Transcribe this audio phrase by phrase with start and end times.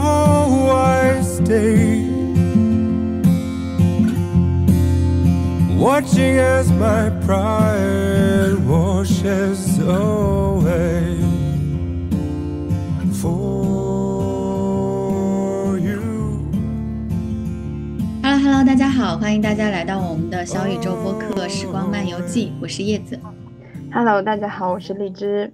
[0.00, 2.08] I stay.
[5.78, 11.16] Watching as my pride washes away
[13.20, 13.38] for
[15.78, 16.00] you.
[18.22, 23.18] Hello Hello，大家好，欢迎大家来到我们的小宇宙播客《时光漫游记》，我是叶子。
[23.92, 25.52] Hello，大家好，我是荔枝。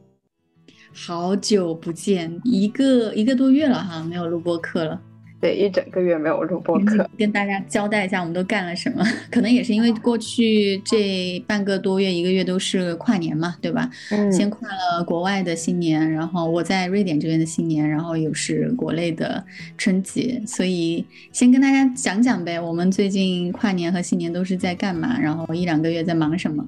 [0.97, 4.99] 好久不见，一个一个多月了哈，没有录播课了。
[5.39, 9.05] 对，一整个月没有录播课，跟大家交代一下我们都干了什么。
[9.31, 13.91] 可能也是因为过去这半个多月、一个月都是跨年嘛，对吧？
[14.11, 19.45] 嗯先跨了国外的新年，然后我在瑞典这边的新年，然后又是国内的
[19.77, 26.67] 春节，所以先跟大家讲讲呗，我们最近跨年和新年都是在干嘛，然后一两个月在忙什么。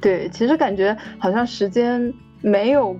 [0.00, 2.96] 对，其实感觉好像时间没有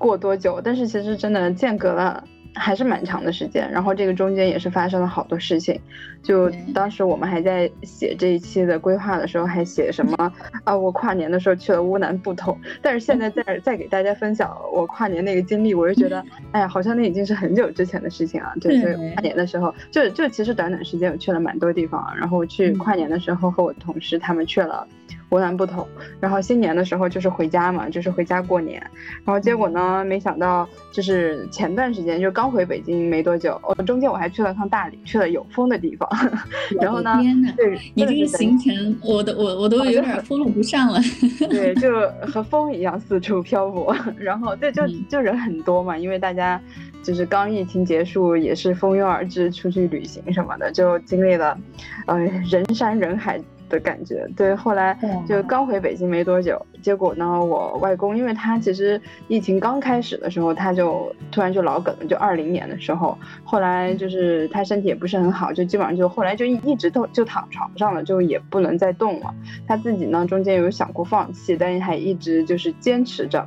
[0.00, 3.70] 过多久，但是其实真的间隔了还是蛮长的时间。
[3.70, 5.78] 然后这个中间也是发生了好多事情，
[6.22, 10.32] 就当时我们还在写这一期的规划的时候，还写什么
[10.64, 18.54] 啊，我跨年的时候去了乌兰布统，但是现在在再给大家分享我跨年那个经历，我就觉得，哎呀，好像那已经是很久之前的事情啊。
[18.58, 24.88] 对，所以对跨年的时候，就就其实短短时间我去了蛮多地方，然后去嗯跨年的时候和我同事他们去了。
[25.30, 25.86] 乌兰布统，
[26.20, 28.80] 然后新年的时候就是回家嘛，就是回家过年，
[29.24, 36.08] 然后结果呢，没想到就是前段时间就刚回北京没多久，哦，中间我还去了趟大理，去了有风的地方，
[36.80, 41.00] 然后呢，天呐，对，你这个行程，我都我我都有点 follow 不上了。
[41.50, 41.90] 对，就
[42.26, 45.04] 和风一样四处漂泊，然后对，就嗯。
[45.08, 46.60] 就人很多嘛，因为大家
[47.02, 51.58] 就是刚疫情结束，也是蜂拥而至出去旅行什么的，就经历了，
[52.06, 53.40] 呃，人山人海
[53.70, 54.28] 的感觉。
[54.36, 54.94] 对，后来
[55.26, 69.34] 就刚回北京没多久，结果呢，我外公因为他其实疫情刚开始的时候，他就突然就老梗了，就二零年的时候，后来就是他身体也不是很好，就基本上就后来就一一直都就躺床上了，就也不能再动了。
[69.66, 73.46] 他自己呢中间有想过放弃，但是还一直就是坚持着。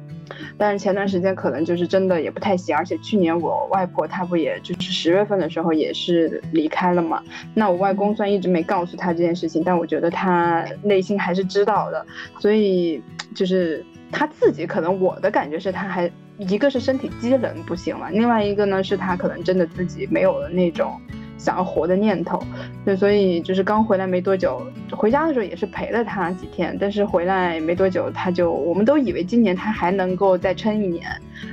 [0.58, 7.22] 但是前段时间可能就是真的也不太行，而且去年我外婆她不也就是十月份的时候也是离开了嘛。
[7.54, 12.06] 那我外公虽然一直没告诉他这件事情，但我觉得他内心还是知道的，
[12.40, 13.02] 所以
[13.34, 21.00] 就是他自己可能我的感觉是他还一个是身体机能不行了，另外一个呢是他可能真的自己没有了那种。
[21.36, 22.42] 想要活的念头，
[22.86, 31.06] 对，所以就是刚回来没多久，回家的时候也是陪了他几天，但是回来没多久，他就我们都以为今年他还能够再撑一年，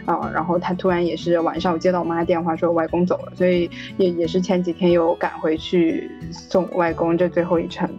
[0.04, 7.90] 啊、然后他突然也是晚上我接到我妈电话说外公走了，所以也也是前几天又赶回去送外公这最后一程，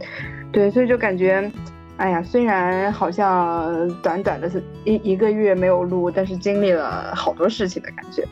[0.50, 1.52] 对，所以就感觉。
[1.98, 8.28] 哎呀，虽然好像短短的是一一个月没有录，但是经历了好多事情的感觉。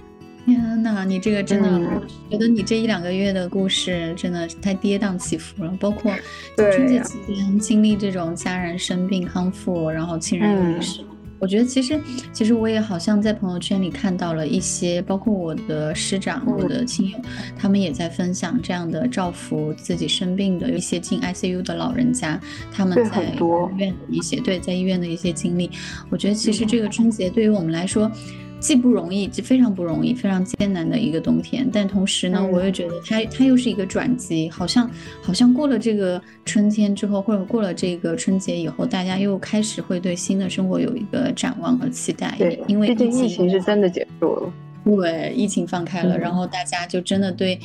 [0.45, 6.11] 天呐，你这个真的，嗯我觉得你这一两个月的故事真的是太跌宕起伏了，包括
[6.57, 11.01] 对春节期间经历这种家人生病康复，然后亲人又离嗯世。
[11.39, 11.99] 我觉得其实，
[12.33, 17.17] 其实我也好像在朋友圈里看到了一些，包括我的师长、嗯我的亲友，
[17.57, 22.39] 他们也在分享这样的照顾自己生病的一些进 ICU 的老人家，
[22.71, 23.37] 他们在医
[23.77, 25.71] 院的一些对在医院的一些经历。
[26.09, 28.11] 我觉得其实嗯这个春节对于我们来说。
[28.59, 31.69] 既不容易，就非常不容易，非常艰难的一个冬天。
[31.71, 34.89] 但同时呢，嗯我又觉得它它又是一个转机，好像
[35.21, 42.35] 好像过了这个春天之后，或者过了这个春节以后，大家又开始会对新的生活有一个展望和期待。
[42.37, 44.53] 对，因为毕竟疫疫情是真的结束了。
[44.85, 47.59] 对，疫情放开了，嗯然后大家就真的对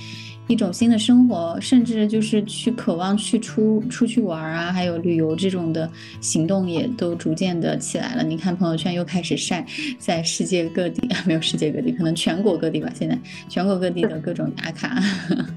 [0.47, 5.91] 一种新的生活，甚至就是去渴望去出出去玩啊，还有旅游这种的
[6.21, 8.22] 行动也都逐渐的起来了。
[8.22, 9.65] 你看朋友圈又开始晒
[9.99, 13.19] 在世界各地， 没有世界各地，可能全国各地吧，现在
[13.49, 15.00] 全国各地的各种打卡，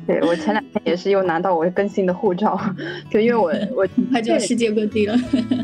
[0.08, 2.58] 对我前两天也是又拿到我更新的护照，
[3.12, 5.18] 就因为我我 快就世界各地了。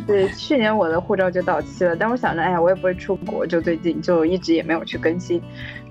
[0.05, 5.41] 对去年我的护照就到期了，但我想着，哎呀，我也不会出国，就最近就一直也没有去更新。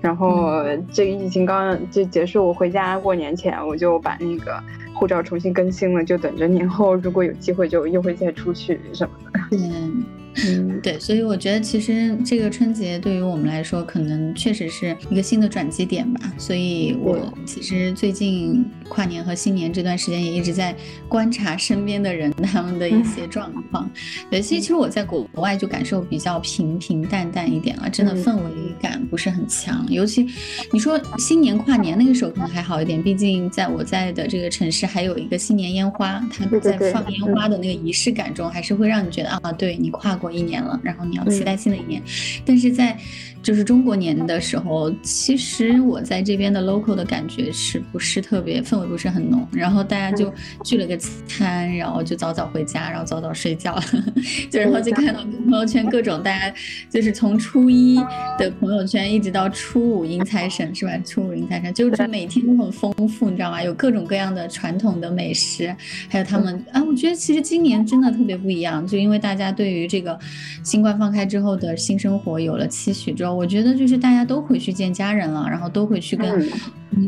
[0.03, 0.61] 然后
[0.91, 4.61] 这个疫情刚就结束，我回家过年前我就把那个
[4.93, 9.39] 护照重新更新了，就等着年后如果有机会就又会再出去什么的。
[9.57, 10.03] 嗯。
[10.47, 16.33] 嗯，对，所以我觉得其实这个春节对于我们来说，可能确实是一个新的转机点吧。
[16.37, 20.75] 所以我其实最近跨年和新年这段时间也一直在
[21.07, 23.89] 观察身边的人他们的一些状况。
[24.29, 28.49] 对，其实其实我在国外就感受比较平平淡淡一点了，真的嗯氛围
[28.81, 29.85] 感不是很强。
[29.89, 30.27] 尤其
[30.71, 42.01] 你说新年跨年那个时候可能还好一点，毕竟在我在的这个城市还有一个新年烟花，它在放烟花的那个仪式感中，还是会让你觉得啊，对你跨过一年了，然后你要期待新的一年。
[42.45, 42.97] 但是在
[43.43, 50.97] 就是中国年的时候，其实我在这边的 local 的感觉是不是特别氛围不是很浓，然后大家就聚了个
[51.27, 53.77] 餐，然后就早早回家，然后早早睡觉，
[54.49, 55.19] 就然后就看到
[55.49, 56.55] 朋友圈各种大家
[56.89, 57.97] 就是从初一
[58.39, 60.97] 的朋友圈一直到初五迎财神是吧？
[61.05, 63.61] 初五迎财神就是每天都很丰富，你知道吗？
[63.61, 65.75] 有各种各样的传统的美食，
[66.07, 70.17] 还有他们啊，我觉得其实今年真的特别不一样，就因为大家对于这个
[70.63, 73.32] 新冠放开之后的新生活有了期许之后。
[73.33, 76.49] 我觉得就是大家都回去见家人了，然后都回去跟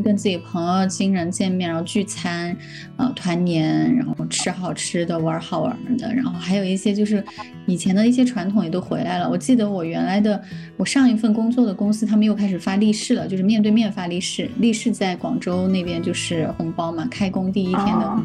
[0.02, 2.56] 跟自己朋友、亲人见面，然后聚餐，
[2.96, 7.22] 呃，团年，然后吃好吃的，玩好玩的，然后还有一些就是
[7.66, 9.28] 以前的一些传统也都回来了。
[9.28, 10.42] 我记得我原来的
[10.76, 14.50] 我上一份工作的公司，他们又开始发利是了，就是面对面发利是。
[14.58, 18.22] 利是在广州那边就是红包嘛，开工第一天的，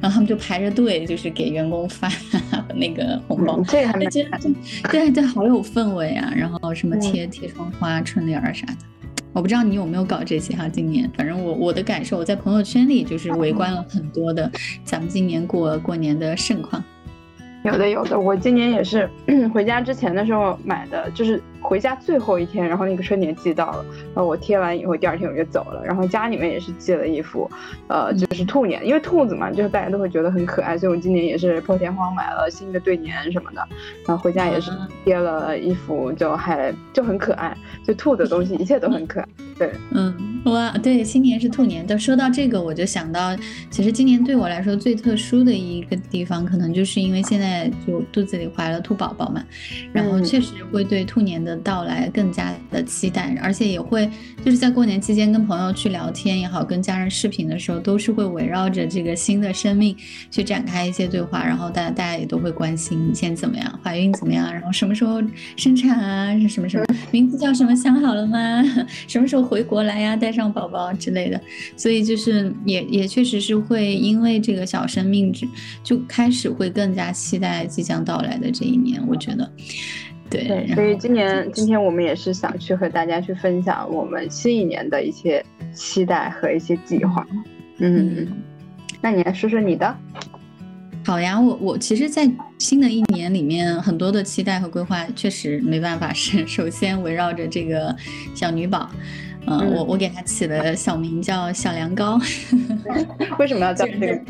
[0.00, 2.10] 然后他们就排着队，就是给员工发
[2.74, 4.06] 那个红包，这个还没
[4.90, 6.32] 对对，好有氛围啊！
[6.34, 7.26] 然后什么贴。
[7.26, 8.76] 贴窗花、春联儿啥的，
[9.36, 10.66] 我不知道你有没有搞这些哈。
[10.66, 14.50] 今年，反正我我的感受，我在朋友圈里就是围观了很多的
[14.82, 16.82] 咱们今年过过年的盛况。
[17.62, 19.06] 有的有的，我今年也是
[19.52, 25.84] 回家之前的时候买的，就是回家最后一天，然后那个春联寄到了，然后我贴完以后，第二天我就走了。
[25.84, 27.50] 然后家里面也是寄了一幅，
[27.88, 33.60] 呃，就是兔年，因为兔子嘛，就是大家都会觉得很可爱，所以我今年也是破天荒买了新的对联什么的，
[34.06, 34.70] 然后回家也是
[35.04, 37.54] 贴了一幅，就还就很可爱，
[37.84, 39.28] 就兔的东西一切都很可爱。
[39.58, 41.86] 对，嗯，哇，对，新年是兔年。
[41.86, 41.96] 就。
[42.06, 43.34] 说到这个，我就想到，
[43.68, 49.42] 其实今年对我来说最特殊的一个地方，可能就是因为现在就肚子里怀了兔宝宝嘛，
[49.92, 54.10] 然后确实会对兔年的到来更加的期待，而且也会
[54.44, 59.96] 就是在过年期间跟朋友去聊天也好，跟家人视频的时候，都是会围绕着这个新的生命
[60.30, 65.22] 去展开一些对话，然后大家大家也都会关心你现在怎么样，怀孕怎么样，然后什么时候
[65.56, 68.62] 生产啊，是什么什么 名字叫什么想好了吗？
[69.08, 69.46] 什么时候？
[69.46, 71.40] 回国来呀，带上宝宝之类的，
[71.76, 75.46] 所以就是也也确实是会因为这个小生命就
[75.84, 79.48] 就开始会更加期待即将到来的这一年，我觉得，
[80.30, 80.66] 对。
[80.74, 87.26] 所以今年今天我们也是想去和大家去分享我们新一年的一些期待和一些计划。
[87.78, 88.26] 嗯，
[89.00, 89.96] 那你来说说你的。
[91.04, 92.28] 好呀，我我其实，在
[92.58, 97.94] 新的一年里面，很多的期待和规划确实没办法 是首先围绕着这个
[98.34, 98.90] 小女宝。
[99.46, 102.18] 嗯，我我给她起的小名叫小凉糕，
[103.38, 104.20] 为什么要叫 这个？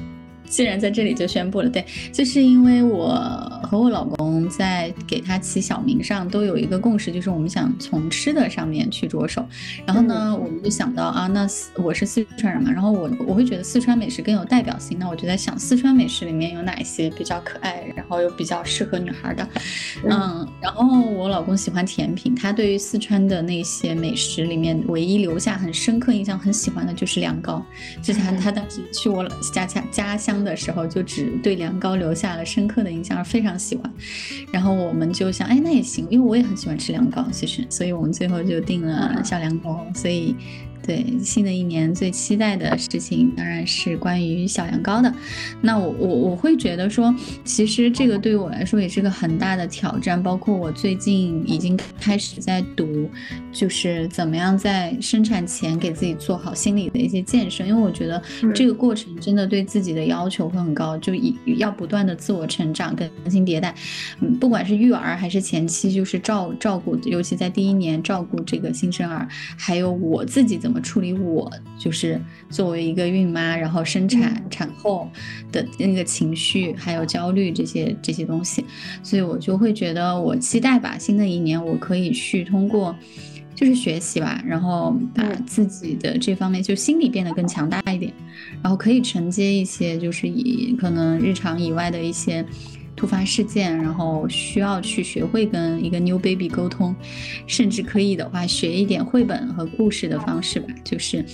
[0.47, 3.15] 既然在这里就宣布了，对，就是因为我
[3.63, 9.45] 和我老公在给他起小名上都有一个共识，就是我们想从吃的上面去着手。
[9.85, 14.99] 然后呢，我们就想到啊，那我是四川人嘛，然后我我会觉得四川美食更有代表性。
[14.99, 19.49] 那我就在想，四川美食里面有哪一些比较可爱，然后又比较适合女孩的？
[20.09, 27.65] 嗯，然后我老公喜欢甜品，他对于四川的那些美食里面唯一留下很深刻印象、很喜欢的就是凉糕。
[28.01, 30.36] 就是他 他当时去我家家家乡。
[30.45, 33.93] 的时候就只对凉糕留下了深刻的印象，非常喜欢。
[34.53, 39.87] 然后我们就想，哎，那也行，因为我也很喜欢吃凉糕，其实，所以我们最后就定了小凉糕。
[39.95, 40.35] 所以。
[40.87, 45.13] 对新的一年最期待的事情当然是关于小羊羔的。
[45.61, 47.13] 那我我我会觉得说，
[47.45, 50.23] 其实这个对于我来说也是个很大的挑战。
[50.23, 53.11] 包括我最近已经开始在读，
[53.53, 57.67] 就是怎么样在生产前给自己做好心理的一些建设。
[57.67, 58.23] 因为我觉得
[58.55, 63.75] 这个过程真的对自己的要求会很高，就以要不断的自我成长、更新迭代。
[64.21, 69.27] 嗯，不管是育儿还是前期，就是照照顾，尤其在第一年照顾这个新生儿，
[69.59, 70.76] 还有我自己怎么。
[70.81, 75.09] 处理我就是作为一个孕妈，然后生产产后
[75.51, 78.65] 的那个情绪，还有焦虑这些这些东西，
[79.03, 82.95] 所以我就会觉得我期待吧，新的一年我可以去通过
[83.55, 88.13] 就是学习吧，然后把自己的这方面就心理变得更强大一点，
[88.63, 92.45] 然后可以承接一些就是以可能日常以外的一些。
[92.97, 96.97] 突发事件，然后需要去学会跟一个 new baby 沟通，
[97.47, 100.67] 甚至可以的话学一点绘本和故事的方式吧。
[100.83, 101.25] 就是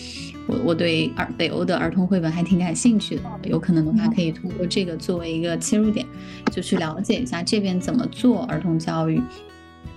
[0.48, 6.04] 我我对儿北欧的儿童绘本还挺感兴趣的，有可能的话可以通过这个作为一个切入点，
[6.50, 9.22] 就去了解一下这边怎么做儿童教育。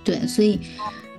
[0.04, 0.60] 对，所以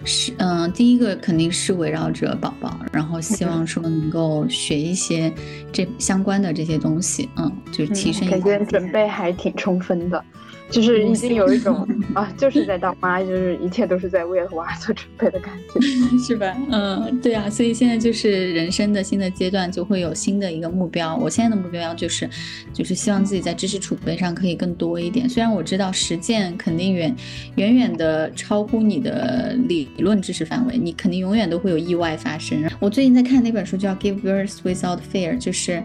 [0.06, 5.34] 是嗯，第一个肯定是围绕着宝宝，然后希望说能够学一些
[5.72, 8.38] 这相关的这些东西，嗯，就是提升一下。
[8.38, 10.24] 感觉准备还挺充分的。
[10.70, 15.80] 就是已经有一种 啊，就是在当妈，就是一切都是在为了娃做准备的感觉，
[16.20, 16.56] 是吧？
[16.70, 21.16] 嗯，对啊，所以现在就是人生的新的阶段，就会有新的一个目标。
[21.16, 22.30] 我现在的目标就是，
[22.74, 25.28] 就是希望自己在知识储备上可以更多一点。
[25.30, 27.16] 虽然我知道实践肯定远
[27.56, 32.70] 远远的超乎你的理论知识范围，你肯定永远都会有意外发生。
[32.80, 35.82] 我最近在看那本书叫《Give Birth Without Fear》，就是。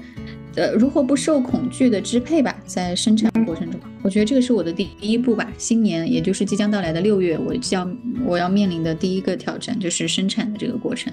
[0.54, 2.56] 呃，如何不受恐惧的支配吧？
[2.66, 5.50] 在生产过程中，我觉得这个是我的第一步吧。
[5.56, 11.12] 新年，也就是即将到来的六月，我将我要面临的第一个挑战就是生产的这个过程。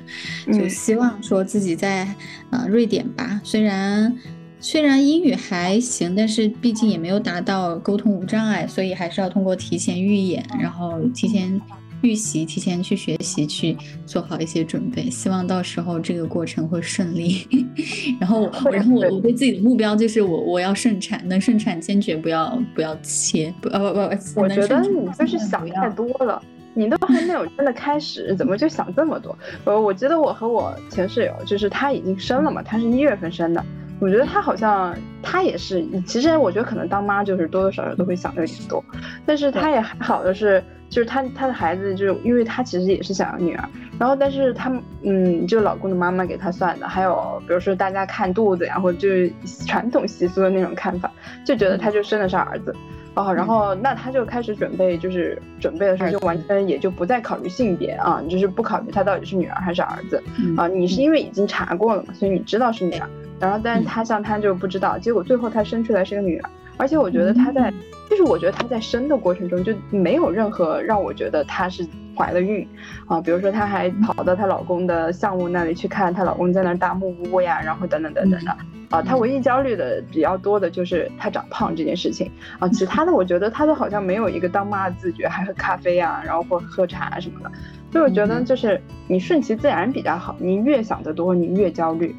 [0.52, 2.08] 就希望说自己在
[2.50, 4.14] 呃瑞典吧，虽然
[4.60, 11.60] 虽然英语还行，但是毕竟也没有达到沟通无障碍，所以还是要通过提前预演，然后提前。
[12.02, 17.48] 预习，提前去学习，去做好一些准备，希望到时候这个过程会顺利。
[18.20, 24.42] 然后，然后我我对自己的目标就是我我要顺产，能顺产坚决不要不要切，不不不。
[24.42, 26.42] 我觉得你就是想太多了，
[26.74, 29.38] 你都还没有真的开始，怎么就想这么多？
[29.66, 33.64] 呃，我记得我和我前室友，就是她已经生了嘛，她是一月份生的。
[34.00, 38.84] 我觉得她好像她也是，其实我觉得可能当妈就是多多少少都会想的有点多，
[39.26, 40.64] 但是她也还好的是。
[40.90, 43.70] 就是她她的孩子，就是因为她其实也是想要女儿，
[44.00, 44.72] 然后但是她
[45.04, 49.32] 嗯，就老公的妈妈给她算的，还有比如说大家看肚子呀，或者就是
[49.68, 51.12] 传统习俗的那种看法，
[51.46, 52.76] 就觉得她就生的是儿子，
[53.14, 60.24] 哦，然后那他就开始准备，就是准备的时候就完全也就不再考虑性别啊，就是不考虑他到底是女儿还是儿子
[60.58, 63.08] 啊，你是因为已经查过了嘛，所以你知道是女儿，
[63.40, 67.72] 然后但是他像他就不知道，结果最后他生出来是个女儿，而且我觉得她在。
[68.10, 72.68] 就是我觉得她在生的过程中就没有任何让我觉得她是怀了孕
[73.06, 78.58] 啊，比如说她还跑到她老公的项目那里去看她老公在那儿搭木屋呀，然后等等等等的
[78.90, 82.32] 啊，她唯一焦虑的比较多的就是她长胖这件事情。
[82.58, 87.52] 啊，其他的我觉得她都好像没有一个当妈的自觉，还喝咖啡啊，然后或喝茶什么的，
[87.92, 92.16] 所以我觉得就是你顺其自然比较好，你越想得多，你越焦虑。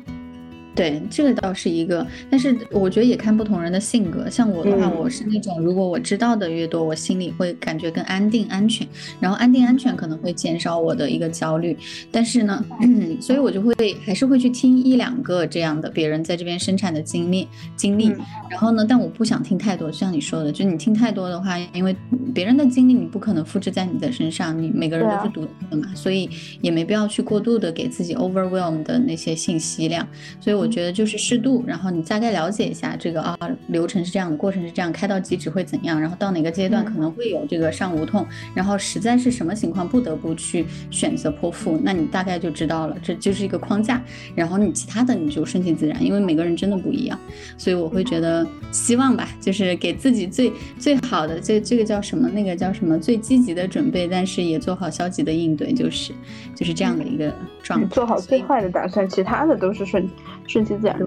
[0.74, 4.30] 对，这个倒是一个，但是我觉得也看不同人的性格。
[4.30, 8.86] 像我的话，我是那种如果我知道的越多，我心里会感觉更安定、安全。
[9.18, 11.76] 然后安定、安全可能会减少我的一个焦虑。
[12.12, 12.64] 但是呢，
[13.20, 13.74] 所以我就会
[14.04, 18.06] 还是会去听一两个这样的别人在这边生产的经历经历。
[18.48, 21.94] 然后呢，但我不想听太多，就像你说的，就你听太多的话，因为
[22.32, 30.06] 别人的经历你不可能复制在你的身上，你每个人都是独特的嘛，所以也没必要去过度的给自己 overwhelm 的那些信息量。
[30.40, 30.59] 所以。
[30.60, 33.36] 我觉得就是适度，然后你大概了解一下这个啊
[33.68, 44.02] 流程是这样的，过程是这样，开到极致会怎样，然后到哪个阶段可能会有这个上无痛，然后实在是什么情况不得不去选择剖腹，那你大概就知道了，这就是一个框架，
[44.34, 47.18] 然后你其他的你就顺其自然，因为每个人真的不一样，
[47.56, 56.12] 所以我会觉得希望吧，就是给自己最最好的这这个叫什么，那个叫什么最积极的准备，但是也做好消极的应对，就是
[56.54, 60.06] 就是这样的一个状态，做好最坏的打算，其他的都是顺。
[60.50, 60.98] 顺其自然，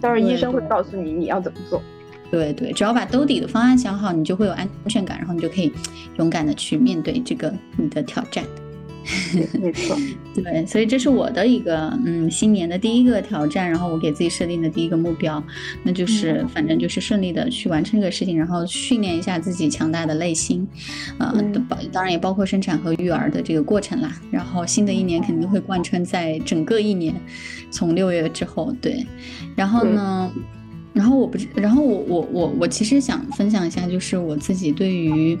[0.00, 1.82] 但是医生会告诉你你要怎么做。
[2.30, 5.70] 对对，只要把兜底的方案想好，你就会有安全感，然后你就可以
[6.16, 8.42] 勇敢的去面对这个你的挑战。
[9.60, 9.96] 没错，
[10.34, 15.42] 对，所以这是我的一个嗯新年的第一个挑战，然后我给自己设定的第一个目标，
[15.82, 20.66] 那就是反正就是顺利的去完成这个事情，然后训练一下自己强大的内心，
[21.18, 21.34] 啊，
[21.68, 24.20] 包当然也包括生产和育儿的这个过程啦。
[24.30, 27.14] 然后新的一年肯定会贯穿在整个一年，
[27.70, 29.06] 从六月之后，对，
[29.54, 30.32] 然后呢，
[30.92, 35.38] 然后我不，然后我我我我其实想分享一下，就是我自己对于。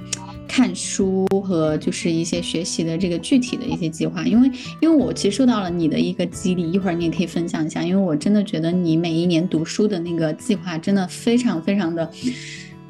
[0.48, 4.50] 看书和就是一些学习的这个具体的一些计划，因为
[4.80, 12.10] 因为我其实受到了你的一个激励，一会儿你也可以分享一下，因为我真的觉得你每一年读书的那个计划真的非常非常的。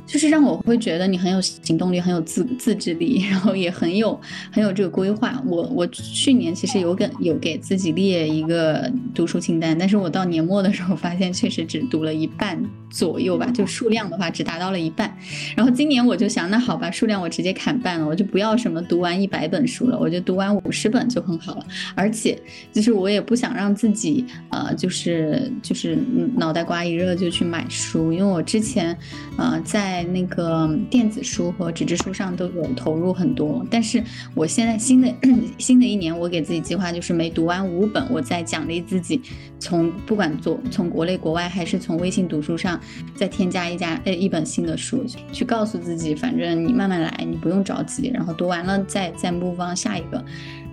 [0.07, 4.19] 就是让我会觉得你很有行动力，很有自自制力， 然后也很有
[4.53, 5.43] 很有这个规划。
[5.45, 12.57] 我我去年其实有给有给自己列一个读书清单，但是我到年末的时候发现确实只读了一半
[12.89, 15.13] 左右吧，就数量的话只达到了一半。
[15.57, 21.67] 然后今年我就想，那好吧，数量我直接砍半了，我就不要什么读完一百本书了，我就读完五十本就很好了。
[21.97, 22.41] 而且
[22.73, 25.99] 就是我也不想让自己呃就是就是
[26.37, 28.97] 脑袋瓜一热就去买书，因为我之前
[29.37, 29.96] 呃在。
[29.97, 35.11] 在那个电子书和纸质书上都有投入很多，但是我现在新的
[35.57, 39.23] 新的一年，我给自己计划就是每读完五本，我再奖励自己，
[39.59, 42.79] 从不管做从国内国外还是从微信读书上
[43.15, 50.23] 再添加一家呃一本新的书，去告诉自己，反正你慢慢来，你不用着急，然后读完了再再目光下一个。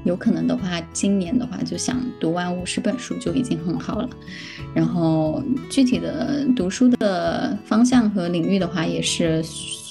[0.04, 4.10] 有可能的话，今年的话就想读完五十本书就已经很好了。
[4.74, 9.44] 然后具体的读书的方向和领域的话，也是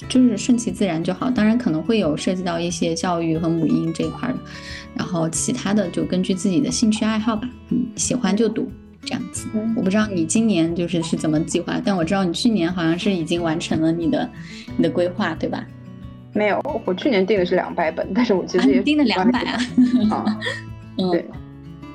[0.09, 1.29] 就是顺其自然就好。
[1.29, 4.35] 当然可能会有涉及到一些教育和母婴这一块的，
[4.95, 8.69] 然后其他的就根据自己的兴趣爱好吧，嗯，喜欢就读
[9.05, 9.47] 这样子。
[9.75, 14.29] 我不知道你今年就是是怎么计划，但我知道你去年好像是已经完成了你的
[14.77, 15.65] 你的规划，对吧？
[16.33, 19.57] 没有，我去年订的是两百本，但是我其实也订了两百啊。
[20.11, 20.25] 啊，
[21.11, 21.25] 对。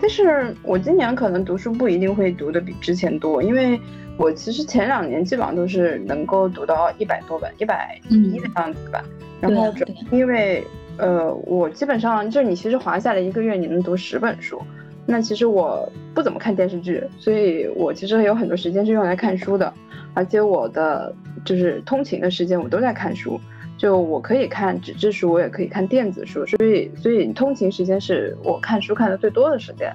[0.01, 3.79] 但是我今年可能读书不一定会读的比之前多，因为
[4.17, 9.05] 我其实前两年基本上都是能够读到一百多本，一百一的样子吧。
[9.41, 9.75] 然后
[10.13, 10.65] 因为
[10.99, 14.63] 呃，我基本上就是你其实划下来一个月你能读十本书，
[15.05, 19.73] 那其实我不怎么看电视剧，所以我其实有很多时间是用来看书的，
[20.15, 21.13] 而且我的
[21.45, 23.41] 就是通勤的时间我都在看书。
[23.79, 29.91] 就我可以看纸质书，我也可以看电子书，所以所以通勤时间是我看书看的最多的时间。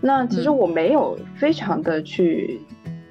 [0.00, 2.60] 那其实我没有非常的去，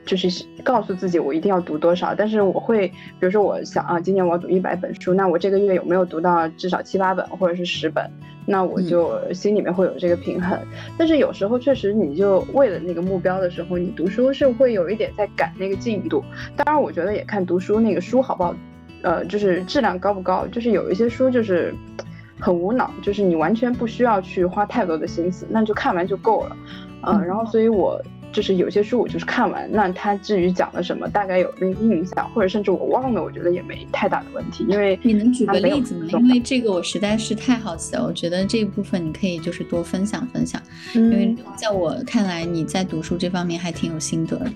[0.06, 8.10] 就是告诉自己我一定要读多少，但是我会，比如说我想啊，今年我要读一百本书，那我这个月有没有读到至少七八本或者是十本？
[8.46, 10.58] 那我就心里面会有这个平衡。
[10.98, 16.24] 但是有时候确实，你就为了那个目标的时候，你读书是会有一点在赶那个进度。
[16.56, 18.56] 当然，我觉得也看读书那个书好不好。
[19.04, 20.48] 呃，就是质量高不高？
[20.48, 21.74] 就是有一些书就是
[22.40, 26.58] 很无脑，就是你完全不需要去花太多的心思，那就看完就够了。
[27.02, 34.66] 嗯，然后所以我就是有些书我就是看完，那它至于讲了什么，大概有那个印象，或者甚至我忘了，我觉得也没太大的问题。
[34.70, 36.08] 因为你能举个例子吗？
[36.14, 40.62] 因为这个我实在是太好奇了，我觉得这一部分你可以就是多分享分享，
[40.96, 44.52] 因为在我看来你在读书这方面还挺有心得的。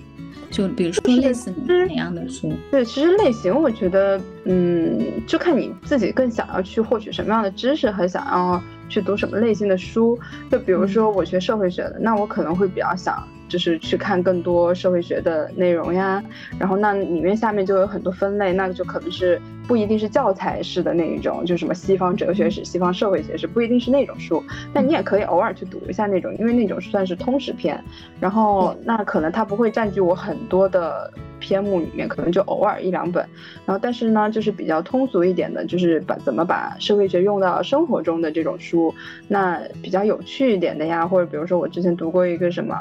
[0.50, 2.52] 就比如说类似哪样的书？
[2.72, 10.18] 对，其实类型我觉得，嗯，就看你自己更想要去获取什么样的知识和想要去读什么类型的书。
[10.50, 13.22] 就比如说我学社会学的，那我可能会比较想。
[13.48, 16.24] 就是去看更多社会学的内容呀，
[16.60, 27.82] 然后那里面下面就有很多分类，那就可能是不一定是教材式的那一种，就什么西方哲学史、西方社会学史，不一定是那种书，但你也可以偶尔去读一下那种，因为那种算是通识篇，
[28.20, 33.26] 然后那可能它不会占据我很多的篇目里面，可能就偶尔一两本，
[33.66, 38.94] 然后但是呢，就是比较通俗一点的，就是把怎么把社会学用到生活中的这种书，
[39.28, 42.76] 那比较有趣一点的呀，或者比如说我之前读过一个什么。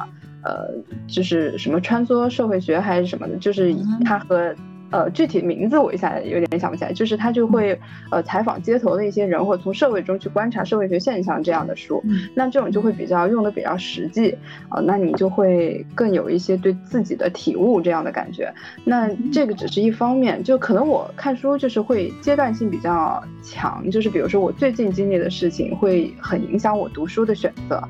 [0.46, 0.68] 呃，
[1.08, 4.54] 就是什么穿梭社会学还是什么的，就是他和。
[4.96, 7.78] 呃，具体名字我一下有点想不起来，就是他就会
[8.10, 12.02] 呃采访街头的一些人，或者从社会中去观察社会学现象这样的书，
[12.34, 14.34] 那这种就会比较用的比较实际
[14.70, 18.50] 啊，那你就会更有一些对自己的体悟这样的感觉。
[18.84, 27.82] 那这个只是一方面，就可能我看书就是会阶段性比较强，就是比如说我最近经历的事情会很影响我读书的选择。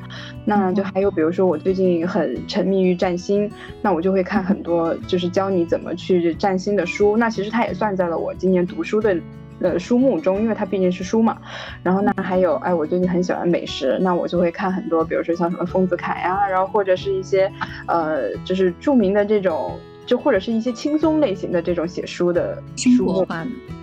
[0.44, 3.48] 那就还有比如说我最近很沉迷于占星，
[3.80, 6.84] 那我就会看很多就是教你怎么去占星的。
[6.95, 9.16] 书那其实它也算在了我今年读书的
[9.60, 11.36] 呃书目中，因为它毕竟是书嘛。
[11.82, 17.50] 然后呢，还有哎，我最近很喜欢美食，那我就会看很多，比如说像什么丰子恺呀，然后或者是一些
[17.86, 23.26] 呃，就是著名的这种，就或者是一些轻松类型的这种写书的书目。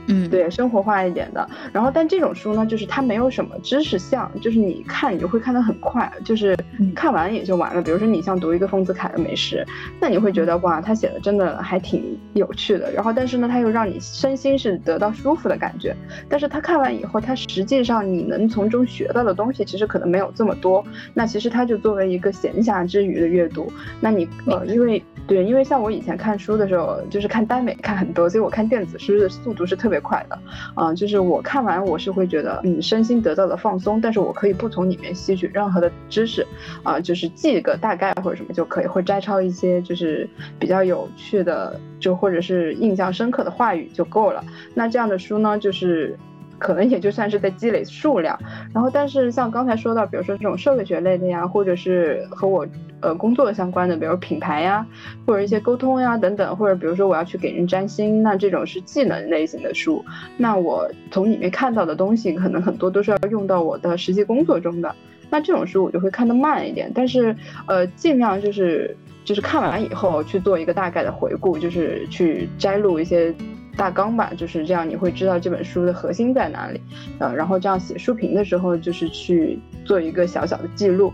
[0.08, 1.48] 嗯，对，生活化一点的。
[1.72, 6.58] 然后，但这种书呢，就是它没有什么知识项，就是你看你就会看得很快，就是
[6.94, 7.82] 看完也就完了。
[7.82, 9.66] 比如说你像读一个丰子恺的美食，
[10.02, 12.92] 那你会觉得哇，他写的真的还挺有趣的。
[12.92, 15.96] 然后，但是呢，他又让你身心是得到舒服的感觉。
[16.28, 20.84] 但是他看完以后，他实际上你能从中学到的东西其实可能没有这么多。
[21.14, 23.72] 那其实他就作为一个闲暇之余的阅读。
[24.02, 29.93] 那你呃，因为对，因为像我以前看书的时候，就是看耽美看很多，所以我看电子书的速度是特别。
[29.94, 30.40] 特别快的，
[30.74, 36.44] 啊，就是我看完我是会觉得，嗯，身心得到的放松，但是我可以不从里面吸取任何的知识，
[36.82, 40.28] 啊，就是记个大概或者什么就可以，会摘抄一些就是
[40.58, 44.44] 比较有趣的，就或者是印象深刻的话语就够了。
[44.74, 46.18] 那这样的书呢，就是。
[46.64, 48.40] 可能也就算是在积累数量，
[48.74, 52.66] 然后但是像刚才说到，比如说这种社会学类的呀，或者是和我
[53.02, 54.88] 呃工作相关的，比如品牌呀，
[55.28, 60.02] 或者一些沟通呀等等，或者比如说我要去给人占星，那这种是技能类型的书，
[60.38, 64.96] 那我从里面看到的东西，可能很多都是要用到我的实际工作中的，
[65.30, 67.36] 那这种书我就会看得慢一点，但是
[67.68, 68.96] 呃尽量就是
[69.26, 73.36] 就是看完以后去做一个大概的回顾，就是去摘录一些。
[73.76, 76.80] 大纲吧，就是这样，你会知道这本书的核心在哪里，
[77.20, 81.12] 呃，然后这样写书评的时候，就是去做一个小小的记录，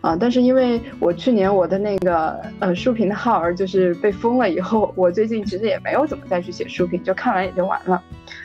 [0.00, 8.02] 啊，但是因为我去年我的那个呃书评的号儿就是被封了以后，我最近其实也没有怎么再去写书评，就看完也就完了，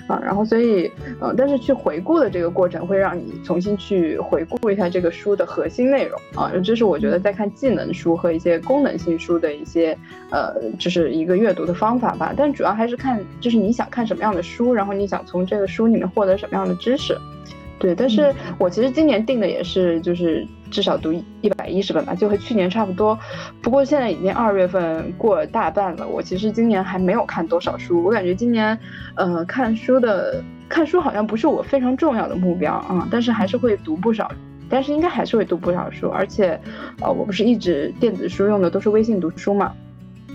[0.08, 9.98] 啊，然后所以呃，但是去回顾的这个过程会让你重新去回顾一下这个书的核心内容啊，这是我觉得在看技能书和一些功能性书的一些
[10.32, 12.34] 呃，就是一个阅读的方法吧。
[12.36, 17.18] 但主要还是看就是你想看什么样的书，然后你想从这个书里面获得什么样的知识。
[17.78, 23.18] 对，但是我其实今年定的也是，就是至少读一百一十本吧，就和去年差不多。
[23.62, 28.04] 不过现在已经二月份过大半了，我其实今年还没有看多少书。
[28.04, 28.78] 我感觉今年，
[29.16, 34.32] 呃，看书的看书好像不是我非常重要的目标啊，但是还是会读不少，
[34.70, 36.10] 但是应该还是会读不少书。
[36.10, 36.60] 而且，
[37.02, 39.72] 呃，我不是一直电子书用的都是微信读书嘛。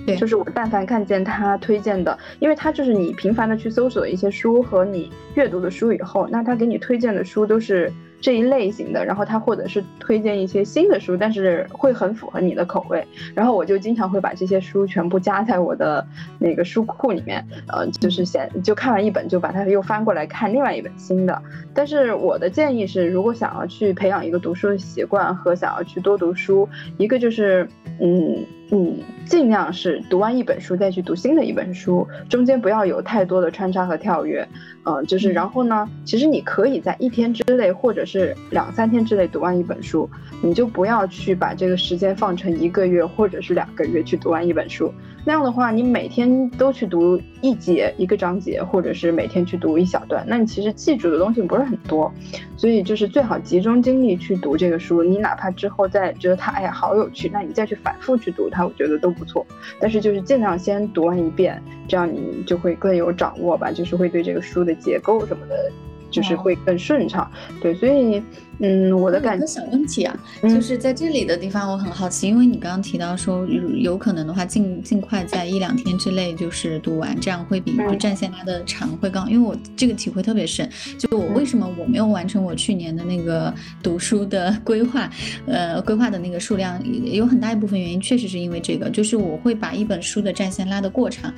[0.07, 16.07] 对，就是我但凡看见他推荐的，因为他就是你频繁的去搜索一些书和你阅读的书以后，那他给你推荐的书都是这一类型的，然后他或者是推荐一些新的书，但是会很符合你的口味，然后我就经常会把这些书全部加在我的
[16.39, 21.43] 那个书库里面，呃，就是先就看完一本就把它又翻过来看另外一本新的。
[21.73, 27.67] 但是我的建议是，如果想要去培养一个读书的习惯和想要去多读书，一个就是
[28.01, 28.45] 嗯。
[28.73, 34.47] 你尽量是读完一本书再去读新的一本书，中间不要有太多的穿插和跳跃，
[34.85, 40.09] 嗯，就是然后呢，其实你可以在一天之内或者是两三天之内读完一本书，
[40.41, 44.93] 你就不要去把这个时间放成一个月或者是两个月去读完一本书。
[45.25, 52.13] 那样的话，你每天都去读一节一个章节，或者是每天去读一小段，那你其实记住的东西不是很多。
[52.57, 55.03] 所以就是最好集中精力去读这个书。
[55.03, 59.47] 你哪怕之后再觉得它哎呀好有趣，那你再去反复去读它，我觉得都不错。
[59.79, 65.71] 但是就是尽量先读完一遍，这样你就会更有掌握吧，就是会对这个书的结构什么的。
[66.11, 68.23] 就是会更顺畅，对，所以，
[68.59, 69.47] 嗯，我的感觉。
[69.47, 79.27] 小问题啊，就是在这里的地方，我很好奇，因为你刚刚提到说，有可能的话，尽尽快在一两天之内就是读完，这样会比就战线拉的长会高。
[79.29, 80.69] 因为我这个体会特别深，
[80.99, 85.11] 就我为什么我没有完成我去年的那个读书的 规划，
[85.47, 91.33] 呃，规划的那个数量，有很大一部分原因确实是因为这个，就是我会把一本书的战线拉得过长，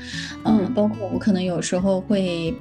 [0.44, 2.54] 嗯，包括我可能有时候会。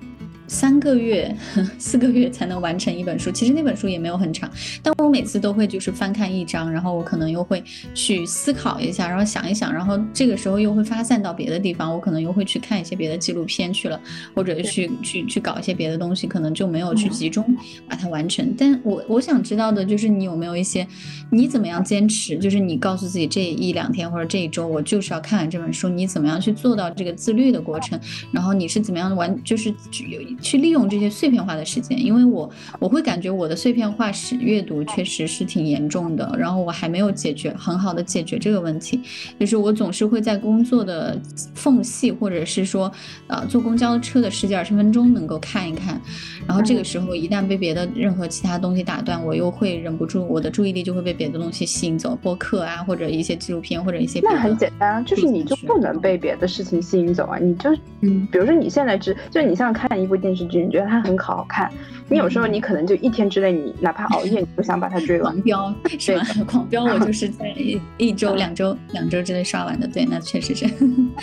[0.51, 1.33] 三个月、
[1.79, 4.51] 四个月才能完成一本书，其实那本书也没有很长，
[4.83, 13.97] 但我每次都会就是翻看一章，然后我可能又会去思考一下，然后想一想，然后这个时候又会发散到别的地方，我可能又会去看一些别的纪录片去了，
[14.35, 17.45] 或者去去去搞一些别的东西，可能就没有去集中
[17.87, 18.53] 把它完成。
[18.57, 20.85] 但我我想知道的就是你有没有一些，
[21.29, 22.37] 你怎么样坚持？
[22.37, 27.97] 就是你告诉自己这一两天或者这一周我就是要看完这本书，你怎么样去做到这个自律的过程？
[28.33, 29.41] 然后你是怎么样完？
[29.45, 29.69] 就是
[30.09, 30.19] 有。
[30.41, 32.49] 去利用这些碎片化的时间，因为我
[32.79, 38.99] 我会感觉我的碎片化是阅读确实是挺严重的，然后我还没有解决很好的解决这个问题，
[39.39, 41.15] 就是我总是会在工作的
[41.53, 42.91] 缝隙，或者是说，
[43.27, 46.01] 呃，坐公交车的十几二十分钟能够看一看，
[46.47, 57.69] 然后这个时候一旦被别的任何其他东西打断，我又会忍不住，我的注意力就会被别的东西吸引走，播客啊，或者一些纪录片，或者一些那很简单，就是你就不能被别的事情吸引走啊，你就
[58.01, 60.30] 嗯，比如说你现在只就你像看一部电。
[60.31, 61.69] 电视剧，你觉得它很好看，
[62.07, 65.33] 你有时候你可能就一天之内，你哪怕熬夜，你都想把它追完。
[65.33, 66.23] 狂飙是吧？
[66.47, 69.85] 狂飙， 我就是在一一周、两周、两周之内刷完的。
[69.89, 70.65] 对，那确实是。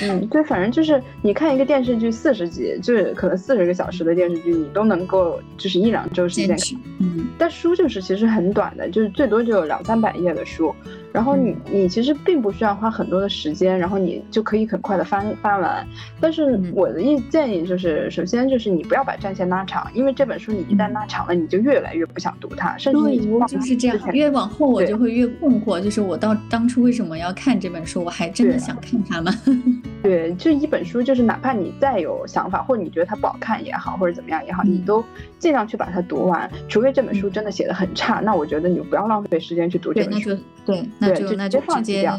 [0.02, 6.54] 嗯，对，反正就是你看一个电视剧四十集，就是可能四十个小时的电视剧，你都能够就是一两周时间。
[7.00, 10.74] 嗯，但书就是其实很短的，就是最多就有两三百页的书。
[11.12, 15.86] 然后你你其实并不需要花很多的时间，然后你就可以很快的翻翻完。
[16.20, 29.32] 但是我的意建议就是，首先就是你不要把战线拉长，因为这本书你一旦拉长了，你就越来越不想读它，甚至你就是这样，越往后我就会越困惑，就是我到当初为什么要看这本书，我还真的想看它吗？
[30.02, 35.04] 对，就一本书，就是哪怕你再有想法，或者你觉得它不好看也好，或者怎么样也好，你都
[35.38, 40.36] 尽量去把它读完，除非这本书真的写的很差，那我觉得你就不要浪费时间去读这本书。
[40.64, 42.10] 对，那就那就直接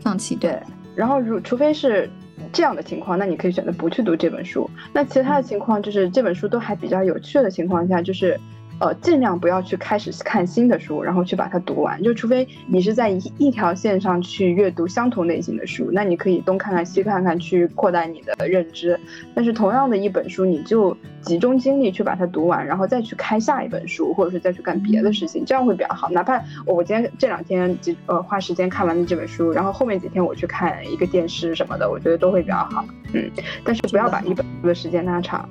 [0.00, 0.58] 放弃对，
[0.96, 2.10] 然后如除非是
[2.52, 4.68] 这样的情况，那你可以选择不去读这本书。
[4.92, 8.38] 那其他的情况就是这本书都还比较有趣的情况下，就是。
[8.80, 12.02] 呃，尽量不要去开始看新的书，然后去把它读完。
[12.02, 18.98] 就除非你是在一一条线上去阅读相同类型的书，那你可以东看看西看看，去扩大你的认知。
[19.34, 26.08] 但是同样的一本书，你就集中精力去把它读完，然后再去开下一本书，或者是再去干别的事情，这样会比较好。
[26.08, 32.82] 哪怕我今天这两天几呃花时间看完了这本书，然后后面几天我去看一个电视什么的，我觉得都会比较好。
[33.12, 33.30] 嗯，
[33.62, 35.46] 但是不要把一本书的时间拉长。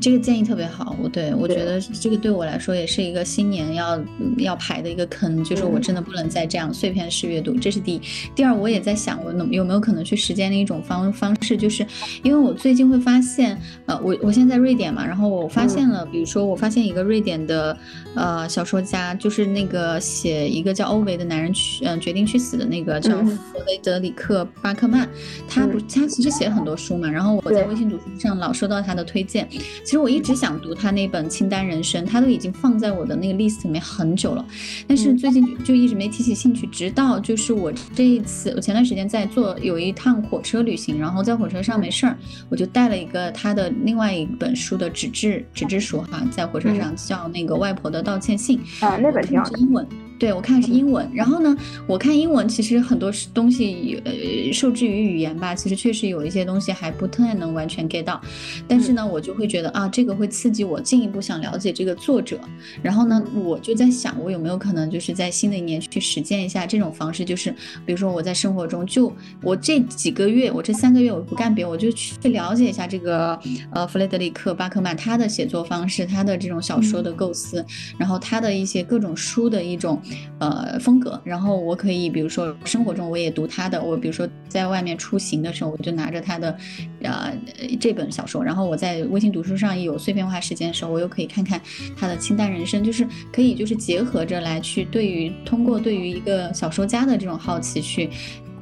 [0.00, 4.00] 这个建议特别好，我对我觉得这个对我来说也是一个新年要
[4.38, 8.00] 要排的一个坑，就是我真的不能再这样碎片式阅读，这是第一。
[8.34, 11.86] 第二，我也在想，我能有没有可能去实践的一种方方式，就是
[12.22, 17.76] 因为我最近会发现，呃，我我现在在瑞典嘛，然后我发现了，比如说我发现一个瑞典的
[18.14, 25.08] 呃小说家，就是那个写一个叫欧维的男人去嗯决定去死的那个叫弗雷德里克巴克曼，
[25.48, 29.48] 他不他其实写很多书嘛，然后我在微信读书上老收到他的推荐。
[29.86, 34.44] 其实我一直想读他那本《清单人生》，他都已经放在我的那个 list 里面很久了，
[34.88, 36.66] 但是最近就一直没提起兴趣。
[36.66, 42.18] 直到就是我这一次，我前段时间在做有一趟火车旅行，然后在火车上没事儿，
[42.48, 49.48] 我就带了一个他的另外一本书的纸质纸质书哈，在火车上叫那个《外婆的道歉信》啊，那本挺好。
[49.56, 49.86] 英文。
[50.18, 58.20] 对我看是英文，然后呢，我看英文其实很多东西，呃，受制于语言吧，其实确实有一些东西还不太能完全 get 到，
[58.66, 62.40] 但是呢，我就会觉得啊，这个会刺激我进一步想了解这个作者，
[62.82, 67.50] 然后呢，我就在想，我有没有可能就是在新的一年去实践一下这种方式，就是
[67.84, 73.38] 比如说我在生活中就我这几个月，我这三个月我不干别，我就去了解一下这个
[73.70, 77.62] 呃弗雷德里克巴克曼他的写作方式，他的这种小说的构思，
[77.98, 80.00] 然后他的一些各种书的一种。
[80.38, 86.56] 呃，风格，然后我可以，比如说生活中我也读他的，我比如说在外面出行的时候，我就拿着他的，
[87.02, 87.32] 呃，
[87.80, 91.60] 这本小说，然后我在微信读书上有碎片化时间的时候，我又可以看看
[91.96, 98.10] 他的清淡人生，就是可以就是结合着来去对于通过对于一个小说家的这种好奇去。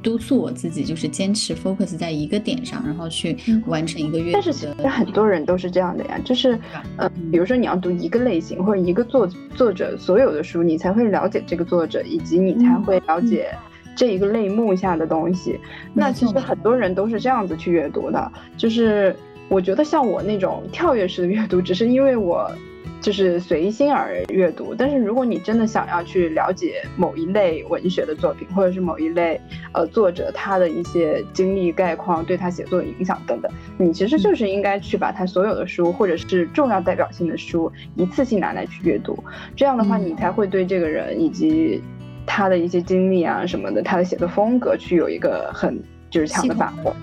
[0.05, 4.33] 督促我自己，就是坚持 focus 在一个点上，然后去完成一个月。
[4.33, 6.59] 但是其实很多人都是这样的呀，就是，
[6.97, 13.49] 呃，比如说你要读一个类型或者一个作作者所有的书，你才会了解这个作者，以及你才会了解
[13.95, 15.59] 这一个类目下的东西。
[15.91, 19.15] 那其实很多人都是这样子去阅读的，就是
[19.49, 22.51] 我觉得像我那种跳跃式的阅读，只是因为我。
[23.05, 29.39] 就是随心而阅读，但是如果你真的想要去了解某一类文学的作品，或者是某一类
[29.73, 39.15] 呃作者他的一些经历概况，对他写作的影响等等，你其实就是应该去把他所有的书，或者是重要代表性的书，一次性拿来去阅读。
[39.55, 41.79] 这样的话，你才会对这个人以及
[42.25, 45.79] 他的一些经历啊什么的，他的写作风格去有一个很。
[46.15, 46.95] 就是强的法国，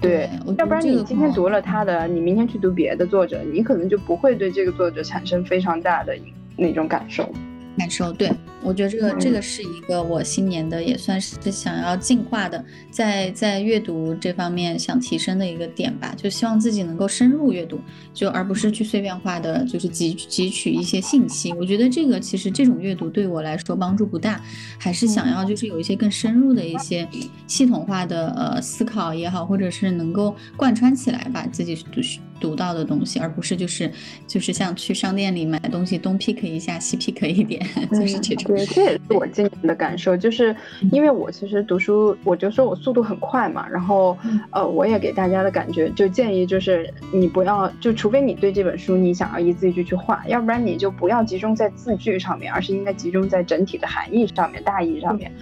[0.00, 6.16] 对，要不然你今天读了他的，你明天去读别的作者，你可能就不会对这个作者产生非常大的
[6.56, 7.30] 那种感受。
[7.76, 8.12] 感受。
[8.12, 8.32] 对，
[8.62, 17.80] 我觉得这个这个是一个我新年的也算是想要进化的，在在阅读这方面想提升的一个点吧，就希望自己能够深入阅读，
[18.12, 21.52] 就而不是去碎片化的，就是汲汲取一些信息。
[21.54, 24.40] 我觉得这个其实这种阅读对我来说帮助不大，
[24.78, 27.08] 还是想要就是有一些更深入的一些
[27.46, 32.00] 系统化的呃思考也好，或者是能够贯穿起来把自己读
[32.44, 33.90] 读到的东西，而不是就是
[34.26, 37.64] 就是像去商店里买东西东 pick 一下西 pick 一点。
[37.90, 40.54] 就是这种，对，这也是我今年的感受，就是
[40.92, 44.14] 因为我其实读书，我就说我速度很快嘛，然后
[44.50, 55.32] 呃，我也给大家的感觉就建议就是你不要，就除非你对这本书你想要一字一句去画，要不然你就不要集中在字句上面，而是应该集中在整体的含义上面、大意上面。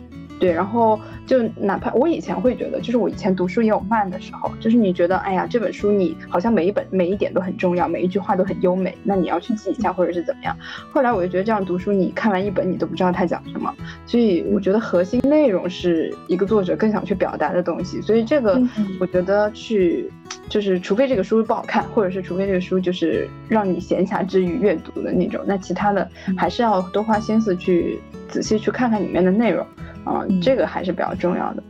[0.43, 10.57] 对，然后就哪怕我以前会觉得，就是我以前读书也有慢的时候，就是你觉得，哎呀，这本书你好像每一本每一点都很重要，每一句话都很优美，那你要去记一下或者是怎么样。
[10.91, 13.73] 后来我就觉得这样读书，你看完一本你都不知道他讲什么，
[14.05, 18.03] 所以我觉得核心内容是一个作者更想去表达的东西。
[18.03, 18.61] 所以这个
[18.99, 20.11] 我觉得去，
[20.49, 28.01] 就是除非这个书不好看，或者是除非这个书就是让你闲暇之余阅读的那种，那其他的还是要多花心思去
[28.33, 29.65] 仔细去看看里面的内容。
[30.05, 31.63] 嗯，这个还是比较重要的。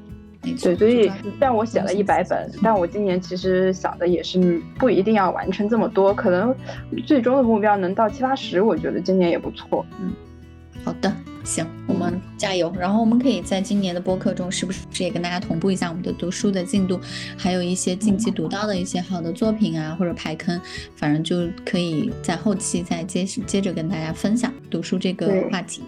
[0.42, 6.54] 对，所以虽然我写了一百本，但我今年其实想的也是不一定要完成这么多，可能
[7.06, 9.84] 最终的目标能到七八十，我觉得今年也不错。
[10.00, 10.12] 嗯，
[10.82, 12.72] 好的，行，我们加油。
[12.76, 16.98] 然后我们可以在今年的播客中，是不是也跟大家同步一下我们的读书的进度，
[17.36, 20.60] 还有一些近期读到的一些好的作品啊，或者排坑，
[20.96, 25.82] 反正就可以在后期再接接着跟大家分享读书这个话题。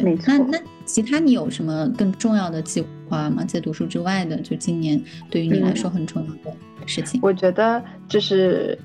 [0.00, 3.44] 对，那那其他你有什么更重要的计划吗？
[3.44, 7.20] 在读书之外的，就今年对于你来说很重要的事情。
[7.22, 8.78] 我觉得就是，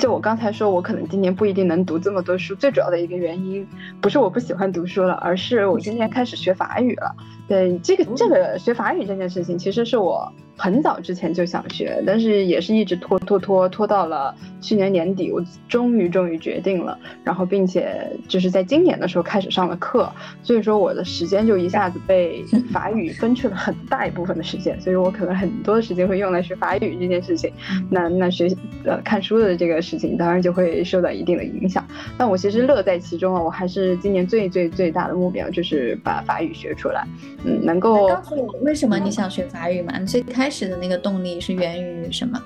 [0.00, 2.54] 就我刚才说，我可能今年不一定能读这么多书。
[2.54, 3.66] 最主要的一个原因，
[4.00, 7.14] 不是我不喜欢读书了，而是我今年开始学法语了。
[7.46, 10.32] 对，这个这个学法语这件事情，其实是我。
[10.60, 27.50] 很早之前就想学，但是也是一直拖拖拖拖到了去年年底，我终于终于决定了，然后并且就是在今年的时候开始上了课，所以说我的时间就一下子被法语分去了很大一部分的时间，所以我可能很多的时间会用来学法语这件事情，
[27.88, 31.82] 那那学呃看书的这个事情当然就会受到一定的影响，
[32.18, 37.06] 但我其实乐在其中啊，我还是今年最最最大的目标就是把法语学出来，
[37.44, 39.94] 嗯，能够告诉我为什么你想学法语吗？
[39.98, 42.42] 你最开始的那个动力是源于什么？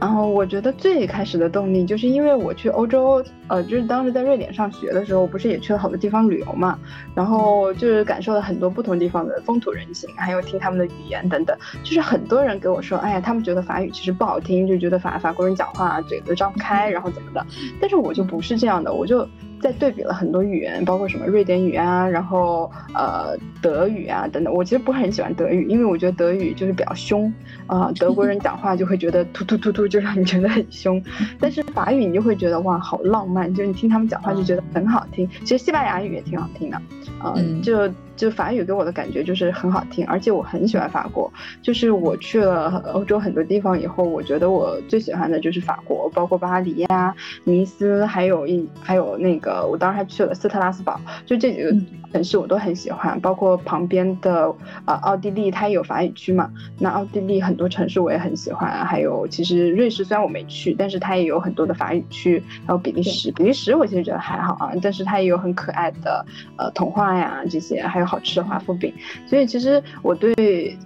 [0.00, 6.76] 然后我觉得最开始的动力就是因为我去欧洲，呃，就是当时在瑞典上学的时候，不是也去了好多地方旅游嘛，
[7.14, 11.56] 然后就是感受了很多不同地方的风土人情，还有听他们的语言等等。
[11.84, 17.46] 就是很多人给我说，哎呀，他们觉得法语其实不好听，就觉得法法国人讲话嘴都张不开，然后怎么的。
[17.80, 19.24] 但是我就不是这样的，我就。
[19.62, 24.52] 在对比了很多语言，包括什么瑞典语啊，然后呃德语啊等等。
[24.52, 27.32] 我其实不是很喜欢德语，因为我觉得德语就是比较凶
[27.66, 31.02] 啊，德国人讲话就会觉得突突突突，就让你觉得很凶。
[31.38, 35.28] 但是法语你就会觉得哇，好浪漫，就是你听他们讲话就觉得很好听。
[35.44, 36.82] 其实西班牙语也挺好听的，
[37.24, 37.88] 嗯，就。
[38.16, 41.32] 就法语给我的感觉就是很好听，而且我很喜欢法国。
[41.62, 51.74] 就是我去了欧洲很多地方以后，我觉得我最喜欢的就是法国，包括巴黎呀、尼斯，还有一还有那个，我当时还去了斯特拉斯堡，就这几个
[52.12, 53.20] 城市我都很喜欢。
[53.20, 56.48] 包括旁边的呃奥地利，它也有法语区嘛。
[56.78, 62.40] 那奥地利很多城市我也很喜欢，还有其实瑞士虽然我没去，但是它也有很多的法语区。
[62.64, 66.24] 还有比利时，比利时我其实觉得还好啊，但是它也有很可爱的
[66.56, 68.06] 呃童话呀这些，还有。
[68.12, 68.92] 好吃的华夫饼，
[69.26, 70.76] 所以其实我对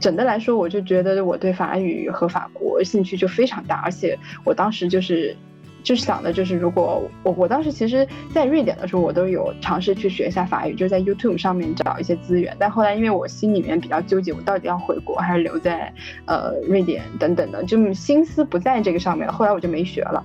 [0.00, 5.36] 整的来说，我就觉得我对法语和法国兴趣就非常大，而且我当时就是
[5.82, 15.92] 就是想的就是，如果我我当时其实，在瑞典的时候，我都有尝试去学一下法语，就是在 YouTube 上面找一些资源，但后来因为我心里面比较纠结，我到底要回国还是留在
[16.26, 20.24] 呃瑞典等等的，就心思不在这个上面，后来我就没学了。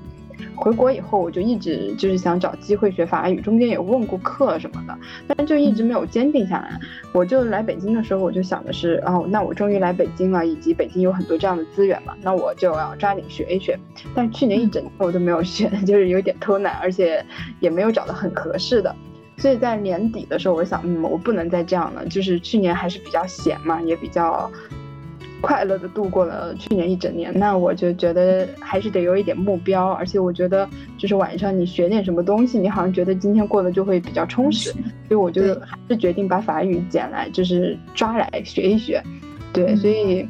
[0.56, 6.80] 回国以后，我就一直就是想找机会学法语，中间也问过课什么的，但就一直没有坚定下来。
[7.14, 13.78] 我就来北京的时候，我就想的是，哦，那我终于来北京了，以及北京有很多这样的资源嘛，那我就要抓紧学一学。
[14.14, 17.26] 但去年一整年我都没有学， 就是有点偷懒，而且
[17.60, 18.96] 也没有找到很合适的。
[19.38, 22.06] 所以在年底的时候，我想，嗯，我不能再这样了。
[22.08, 24.50] 就是去年还是比较闲嘛，也比较。
[25.42, 30.68] 快乐的度过了去年一整年，那我就觉得还是得有一点目标，而且我觉得
[30.98, 39.04] 就是晚上你学点什么东西，你好像觉得今天过得就会比较充实，所以我就还是决定把法语捡来，就是抓来学一学，
[39.54, 40.28] 对，所以。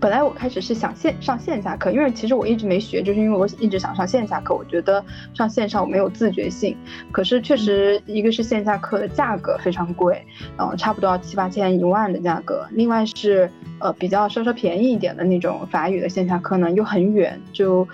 [0.00, 4.54] 本来我开始是想线上线下课，因为其实我一直没学，就是因为我一直想上线下课。
[4.54, 6.76] 我觉得上线上我没有自觉性，
[7.10, 10.24] 可是确实一个是线下课的价格非常贵，
[10.56, 12.64] 嗯，差不多要七八千一万的价格。
[12.70, 17.86] 另外是呃比较稍稍便宜一点的那种法语的线下课呢，又很远，就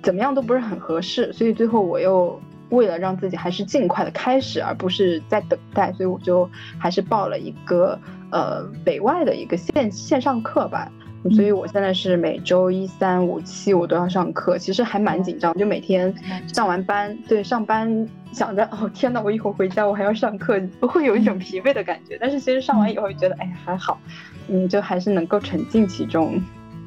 [0.00, 1.32] 怎么样都不是很合适。
[1.32, 7.98] 所以最后我又为了让自己还是尽快的开始，而不是在等待，所以我就还是报了一个
[8.30, 10.88] 呃北外的一个线线上课吧。
[11.30, 15.54] 所以，我现在是每周一、三、五、七我都要上课，其实还蛮紧张。
[15.54, 16.12] 就每天
[16.52, 22.18] 上完班，对上班想着，哦天呐，我一会儿回家我还要上课，会有一种疲惫的感觉。
[22.20, 24.00] 但是其实上完以后觉得，哎，还好，
[24.48, 26.40] 嗯，就还是能够沉浸其中。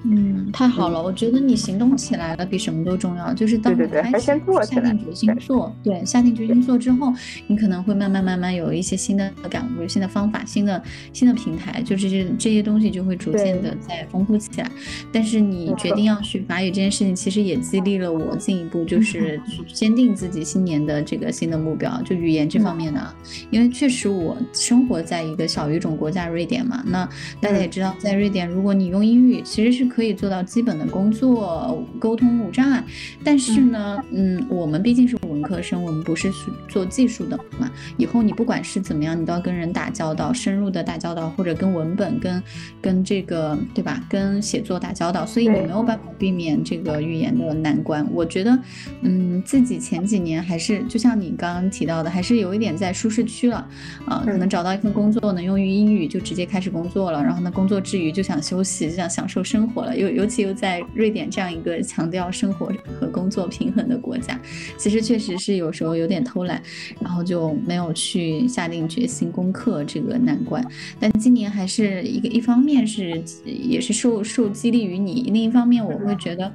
[0.07, 3.33] 嗯，太好了，我觉得你行动起来了，比什么都重要。
[3.33, 7.11] 就是当你开始下定决心做，对，下定决心做之后，
[7.47, 10.79] 你可能会慢慢慢慢有一些新的感悟、新的方法、新的
[11.11, 14.69] 新的平台，就这些这些东西就会逐渐的在丰富起来。
[15.11, 23.01] 但是你决定要学法语这件事情，其实也激励了我进一步就是去坚定自己新年的这个新的目标，就语言这方面的。
[23.49, 27.09] 因为确实我生活在一个小语种国家瑞典嘛，那
[27.41, 29.94] 大家也知道，在瑞典，如果你用英语，其实是。
[29.95, 32.83] 可以做到基本的工作沟通无障碍，
[33.23, 36.29] 但是呢，嗯，我们毕竟是文科生，我们不是
[36.67, 37.71] 做技术的嘛。
[37.95, 42.43] 以后你不管是怎么样，你都要跟人打交道，深入的打交道，或者跟文本、跟
[42.81, 48.05] 跟这个对吧，跟写作打交道，所以你没有办法避免这个语言的难关。
[48.11, 48.59] 我觉得，
[49.01, 53.65] 嗯，自己前几年还是就像你刚刚提到的，还是有一点在舒适区了，
[54.05, 57.23] 啊，可能找到一份工作能用于英语，就直接开始工作了。
[57.23, 59.84] 然后呢，工作之余就想休息，就想享受生活。
[59.93, 64.39] 尤尤其又在瑞典这样一个强调生活和工作平衡的国家，
[64.77, 66.61] 其实确实是有时候有点偷懒，
[67.01, 70.65] 然后就没有去下定决心攻克这个难关。
[70.99, 76.51] 但今年还是一个一方面是也是受受激励于你，另一方面我会觉得，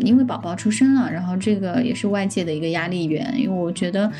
[0.00, 4.10] 因为宝宝出生了，然后这个也是外界的一个压力源，因为我觉得。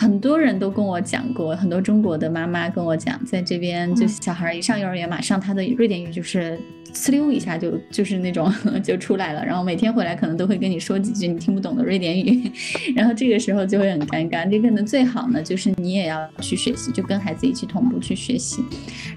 [0.00, 6.58] 很多人都跟我讲过，很多中国的妈妈跟我讲，在这边就小孩一上幼儿园，马上他的瑞典语就是
[6.94, 8.50] 呲溜一下就 就是那种
[8.82, 12.50] 就出来了，然后每天回来可能都会跟你说几句你听不懂的瑞典语，
[12.96, 14.48] 然后这个时候就会很尴尬。
[14.50, 18.64] 这个呢最好呢就是你也要去学习，就跟孩子一起同步去学习，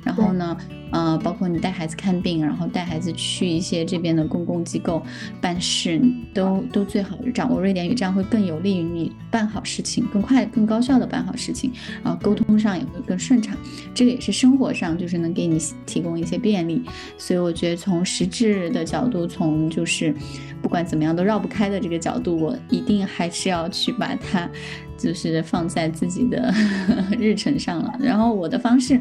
[0.04, 0.58] 然后呢。
[0.94, 5.02] 呃，包括你带孩子看病，然后带孩子去一些这边的公共机构
[5.42, 6.00] 办事，
[6.36, 11.72] 都都最好掌握瑞典语，这样会更有利于你办好事情，更快、更高高效的办好事情，
[12.04, 13.56] 然后沟通上也会更顺畅。
[13.94, 16.82] 这个也是生活上就是能给你提供一些便利。
[17.16, 20.16] 所以我觉得从实质的角度，从就是
[20.64, 24.50] 不管怎么样都绕不开的这个角度，我一定还是要去把它
[24.98, 26.52] 就是放在自己的
[27.20, 27.94] 日程上了。
[28.00, 29.00] 然后我的方式。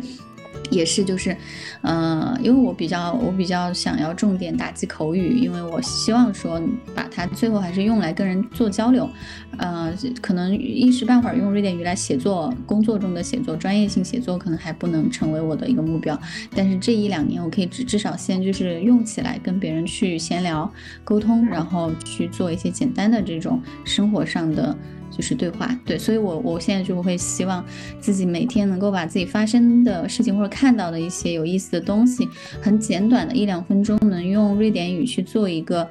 [0.73, 1.37] 也是，就是，
[1.83, 6.61] 呃，因为我比较，我比较想要重点打击口语，因为我希望说
[6.95, 9.09] 把它最后还是用来跟人做交流，
[9.59, 16.18] 呃，可能一时半会儿用瑞典语来写作，工作中的写作，专业性写作可能还不能成为我的一个目标，
[16.57, 20.73] 但是这一两年我可以至至少先就是用起来跟别人去闲聊
[21.05, 24.75] 沟通，然后去做一些简单的这种生活上的。
[25.17, 27.65] 就是对话，对，所以我我现在就会希望
[28.01, 32.29] 自己每天能够把自己发生的事情或者看到的一些有意思的东西，
[32.61, 35.89] 很简短的一两分钟，能用瑞典语去做一个。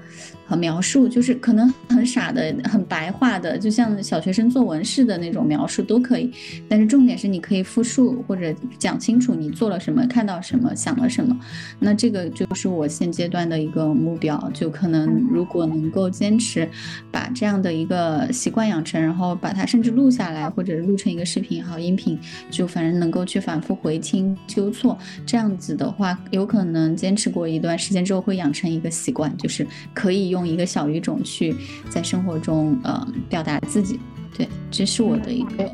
[0.56, 6.32] 描述就是可能很傻的、很白话的，就像小学生作文似的那种描述都可以。
[6.68, 11.40] 但是重点是你可以复述或者讲清楚你做了什么、看到什么、想了什么。
[11.80, 14.32] 那这个就是我现阶段的一个目标。
[14.54, 16.68] 就可能如果能够坚持
[17.10, 24.98] 把这样的一个习惯养成，然后把它甚至录下来，或者录成一个视频也好、音频，就反正能够去反复回听、纠错。
[25.26, 30.41] 这样子的话，有可能坚持过一段时间之后会养成一个习惯，就是可以用。
[30.42, 31.56] 用一个小语种去
[31.88, 34.00] 在生活中呃表达自己，
[34.36, 35.72] 对，这是我的一个，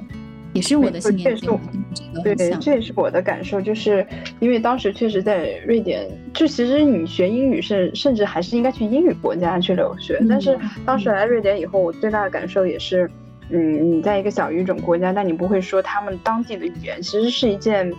[0.51, 1.38] 也是我的信念。
[2.24, 4.05] 对，这也是我的感受，就是
[4.39, 13.09] 因为当时确实在瑞典，就其实你学英语是甚至还是应该去英语国家去留学，但是当时来瑞典以后，我最大的感受也是，
[13.49, 17.93] 嗯，你在一个小语种国家，但你不会说他们当地的语言，其实是一件，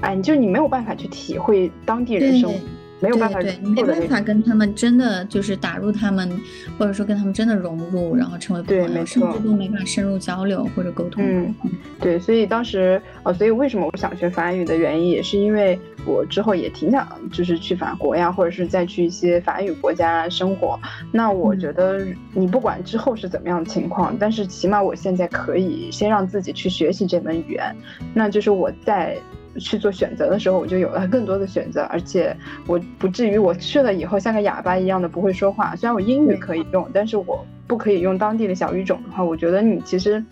[0.00, 2.58] 哎，就你没有办法去体会当地人生活。
[3.00, 6.30] 没有办法，对，没办法跟他们真的就是打入他们，
[6.78, 11.24] 或者说跟他们真的融入，然后成为朋友，甚至都没法深入交流或者沟通。
[11.26, 11.54] 嗯，
[11.98, 20.78] 对，所以当时，呃，所以为什么我想学法语的原因，也是因为我之后也挺想就是去法国呀，或者是再去一些法语国家生活。
[21.10, 27.74] 那我觉得你不管之后是怎么样的情况，但是起码我现在可以先让自己去学习这门语言，
[28.12, 29.16] 那就是我在。
[29.58, 32.36] 去做选择的时候，我就有了更多的选择，而且
[32.66, 35.74] 我不至于我去了以后像个哑巴一样的不会说话。
[35.76, 40.22] 虽然我英语可以用，但是我不可以用当地的小语种的话，我觉得你其实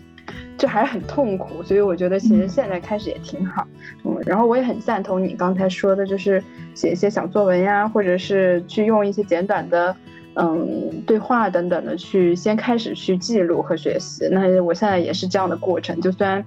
[0.57, 1.61] 就还是很痛苦。
[1.63, 3.67] 所以我觉得其实现在开始也挺好。
[4.03, 6.43] 嗯，然后我也很赞同你刚才说的，就是
[6.73, 9.95] 写一些小作文呀，或者是去用一些简短的。
[10.35, 14.27] 嗯，对话等等的，去先开始去记录和学习。
[14.31, 16.43] 那我现在也是这样的过程，就虽然，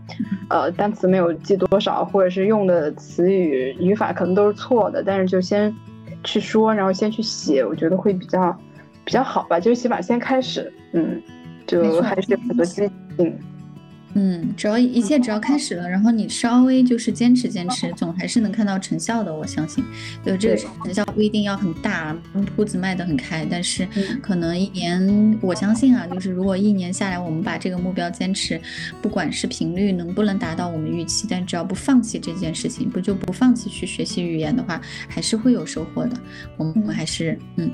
[0.49, 5.74] 呃，单词没有记多少，或者是用的词语语法可能都是错的，但是就先
[6.24, 8.57] 去说，然后先去写，我觉得会比较
[9.05, 9.61] 比较好吧。
[9.61, 11.20] 就起码先开始，嗯，
[11.66, 13.39] 就还是有很多积极性。
[14.14, 19.34] 嗯，只要一切只要开始了，然后你稍微就是坚持坚持，总还是能看到成效的。
[19.34, 19.82] 我相信，
[20.24, 22.14] 就这个成效不一定要很大，
[22.54, 23.88] 铺子卖得很开，但是
[24.20, 28.60] 可能一年，我相信啊，就是如果一年下来，我们把这个目标坚持，
[29.00, 36.16] 不管是频率能不能达到我们预期，但只要不放弃这件事情，不就不放弃去学习语言的话，还是会有收获的。
[36.56, 37.70] 我们还是嗯。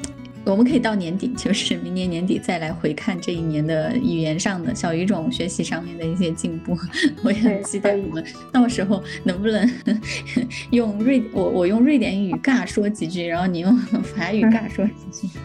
[0.51, 6.77] 我们可以到年底，就是明年年底再来回看这一年的语言上的小语种学习上面的一些进步。
[7.23, 9.71] 我也很期待我们到时候能不能
[10.73, 15.39] 用瑞我我用瑞典语尬说几句，然后你用法语尬说几句。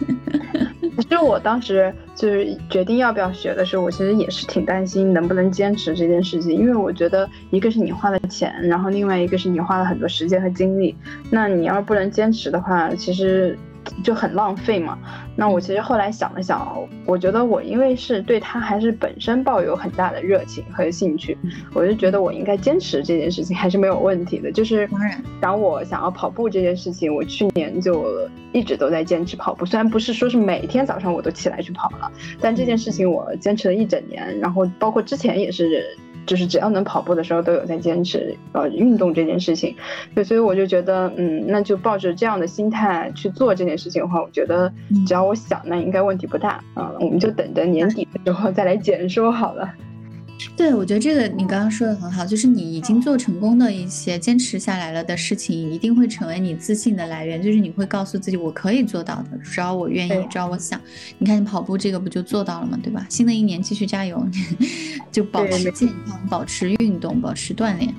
[0.98, 10.94] 其实我当时就是决定要不要学的时候，我其实也是挺担心能不能坚持这件事情，因为我觉得一个是你花了钱，然后另外一个是你花了很多时间和精力，
[11.30, 13.58] 那你要不能坚持的话，其实。
[14.02, 14.98] 就很浪费嘛。
[15.36, 16.76] 那我其实后来想了想，
[17.06, 21.36] 我觉得我因为是对他还是本身抱有很大的热情和兴趣，
[21.72, 24.50] 我就觉得我应该坚持这件事情还是没有问题的。
[24.52, 24.88] 就是
[25.40, 32.10] 当我想要跑步这件事情，我去年就一直都在坚持跑步，虽然不是说是每天早上我都起来去跑了，
[32.40, 35.96] 但这件事情我坚持了一整年，然后包括之前也是。
[36.26, 39.74] 就是只要能跑步的时候，都有在坚持呃运动这件事情，
[40.14, 44.72] 对，所以我就觉得，嗯，那就抱着这样的心态去做这件事情的话，我觉得
[45.06, 46.92] 只要我想，那应该问题不大啊。
[47.00, 49.68] 我们就等着年底的时候再来减说好了。
[50.56, 57.42] 对，我觉得这个你刚刚说的很好，就是你已经做成功的一些坚持下来了的事情，一定会成为你自信的来源。
[57.42, 60.80] 就是你会告诉自己，我可以做到的，只要我愿意，只要我想。
[61.18, 62.78] 你看，你跑步这个不就做到了吗？
[62.82, 63.06] 对吧？
[63.08, 64.24] 新的一年继续加油，
[65.10, 67.94] 就保持健康，保持运动，保持锻炼。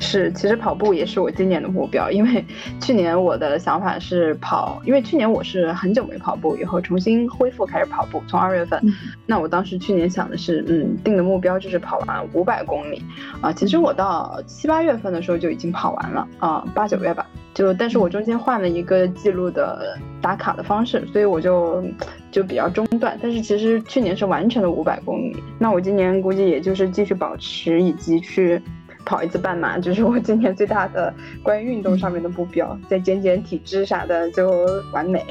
[0.00, 2.44] 是，其实跑步也是我今年的目标，因为
[2.80, 8.80] 去年我的想法是跑，因为去年我是很久没跑步，以后重新恢复开始跑步，从二月份。
[9.26, 13.02] 那我当时去年想的是，嗯，定的目标就是跑完五百公里，
[13.40, 21.84] 啊，其实我到七八月份的时候就已经跑完了，啊，八九月吧，就，但是我中间换了一个记录的打卡的方式，所以我就
[22.30, 23.18] 就比较中断。
[23.20, 28.62] 但是其实去年是完成了五百公里，那我今年估计也就是继续保持以及去。
[29.08, 35.24] 跑一次半马，就是我今年最大的关于运动上面的目标，再减减体脂啥的就完美。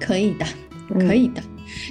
[0.00, 0.44] 可以的，
[0.98, 1.40] 可以的。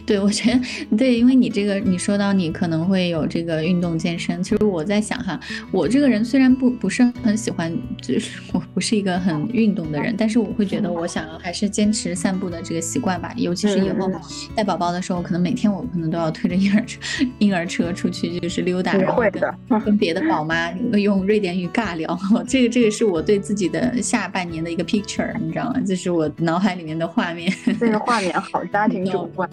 [0.06, 0.60] 对，我觉得
[0.98, 5.40] 对，因为你这个，你说到你可能会有这个运动健身，其实我在想哈，
[5.72, 7.72] 我这个人虽然不不是很喜欢，
[8.02, 14.10] 就是我不是一个很运动的人，但是我会觉得我想要还是坚持散步的这个习惯吧，尤其是以后
[14.56, 17.00] 带宝宝的时候，可能每天我可能都要推着婴儿车
[17.40, 19.22] 婴儿车出去就是溜达，然后
[19.70, 22.18] 跟跟别的宝妈用瑞典语尬聊，
[22.48, 25.82] 这个这个是我对自己的下半年的一个 picture，你知道吗？
[25.86, 27.52] 这是我脑海里面的画面。
[27.80, 29.46] 这个画面好家庭主 妇。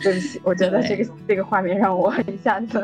[0.42, 2.80] 我觉得这个这个画面让我一下子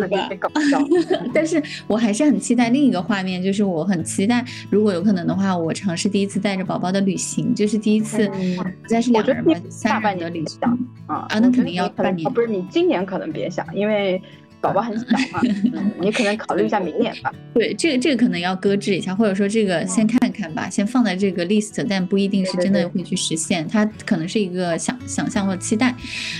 [0.00, 0.80] 有点搞笑，
[1.34, 10.60] 但是我还是很期待另一个画面，就是我很期待，如果有可能的话，我尝试第一次带着宝宝的旅行，就是第一次不再是两个人嘛，三年的旅行
[11.06, 14.20] 啊啊，那肯定要半年，不是你今年可能别想，因为。
[14.60, 15.40] 宝宝很小嘛，
[16.00, 17.32] 你可能考虑一下明年吧。
[17.54, 25.94] 对，这个这个可能要搁置一下，或者说这个先看看吧，先放在这个 list，但不一定是真的会去实现，它可能是一个想想象或期待。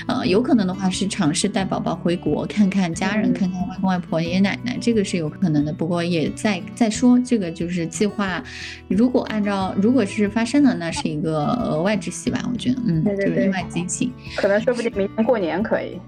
[0.08, 5.72] 呃，有可能的话是尝试带宝宝回国看看家人，看看外公外婆、爷爷奶奶，这个是有可能的。
[5.72, 8.42] 不过也在再说，这个就是计划，
[8.88, 16.00] 如果按照如果是发生了，那是一个额外之喜吧，我觉得，嗯，就是意外惊喜，可能说不定明年过年可以。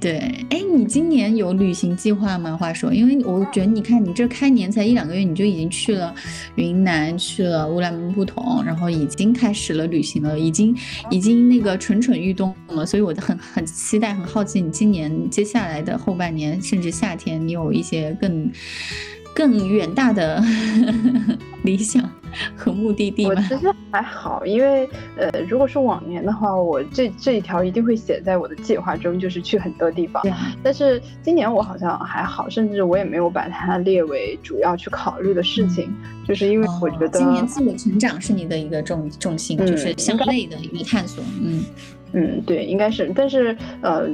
[0.00, 0.18] 对，
[0.50, 2.56] 哎，你今年有旅行计划吗？
[2.56, 6.14] 话说，因为我觉得你看你这开年才一两个月，你就已经去了
[6.56, 10.76] 云南，去了乌兰布统，然后已经开始了旅行了，已经
[11.10, 18.50] 已经那个蠢蠢欲动了，所以我就很很期待，很好奇你今年接下来的后半年，甚至夏天，你有一些更。
[19.38, 20.42] 更远大的
[21.62, 22.02] 理想
[22.56, 30.20] 和目的地我其实还好，因为呃，如果是往年的话，我这这一条一定会写在我的计划中，就是去很多地方。
[30.60, 35.88] 但是今年我好像还好，甚至我也没有把它列为主要去考虑的事情，
[36.26, 41.22] 就是因为我觉得今年自我成长是你的一个重 重心，就是向内的一个探索。
[41.40, 41.64] 嗯
[42.12, 44.08] 嗯，对，应该是，但是呃。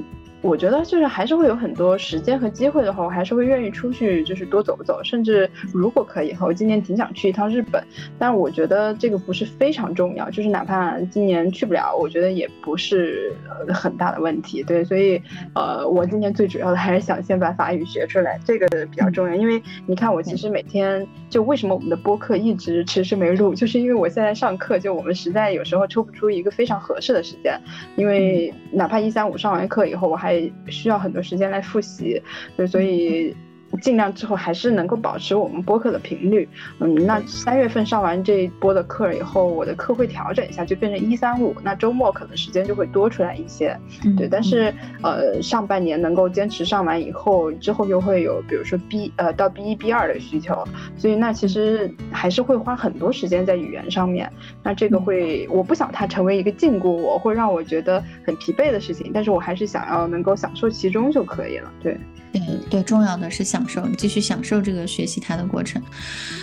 [0.45, 5.03] 我觉得就是还是会有很多时间和机会的话，我还是会愿意出去，就是多走走。
[5.03, 7.83] 甚至如果可以，我今年挺想去一趟日本。
[8.19, 13.35] 但我觉得这个不是非常重要，就是哪怕今年去不了，我觉得也不是
[13.69, 14.63] 很大的问题。
[14.63, 15.19] 对，所以
[15.55, 19.35] 呃，我今年最主要的还是想先把法语学出来，这个比较重要。
[19.35, 27.59] 因为你看，我其实每天就为什么我们的播客一直迟迟没录，就是因为我现在上课，就我们实在有时候抽不出一个非常合适的时间。
[27.97, 30.34] 因为哪怕一三五上完课以后，我还
[30.67, 32.23] 需要很多时间来复习，
[32.57, 33.35] 对，所以。
[33.81, 36.49] 尽量之后还是能够保持我们播客的频率，
[36.79, 43.77] 嗯，那三月份上完这一波的课以后，我的课会调整一下，就变成一三五，那周末可能时间就会多出来一些，
[44.17, 44.29] 对。
[44.29, 44.73] 但是
[45.03, 50.65] 呃，上半年能够坚持上完以后，之后又会有比如说 B 呃到 B 一 B 二的需求，
[50.97, 54.31] 所以那其实还是会花很多时间在语言上面。
[54.63, 61.99] 那这个会，我不想它成为一个禁锢我，会让我觉得很疲惫的事情，但是我还是想要能够享受其中就可以了，对。
[62.41, 65.81] 对对，重要的是享受，你继续享受这个学习它的过程。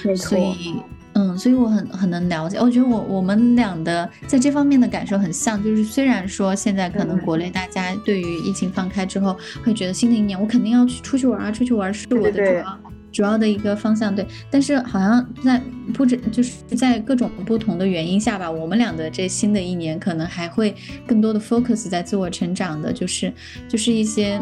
[0.03, 0.75] 没错，所以
[1.13, 2.57] 嗯，所以我很很能了解。
[2.57, 12.79] 我觉得我我们俩的在这方面的感受很像，就是虽然说现在可能国内大家对于疫情放开之后，会觉得新的一年我肯定要去出去玩啊，出去玩是我的主要。
[13.11, 15.61] 主要的一个方向对，但是好像在
[15.93, 20.73] 不止就是在各种不同的原因下吧，我们俩的这新的一年可能还会
[21.05, 23.31] 更多的 focus 在自我成长的，就是
[23.67, 24.41] 就是一些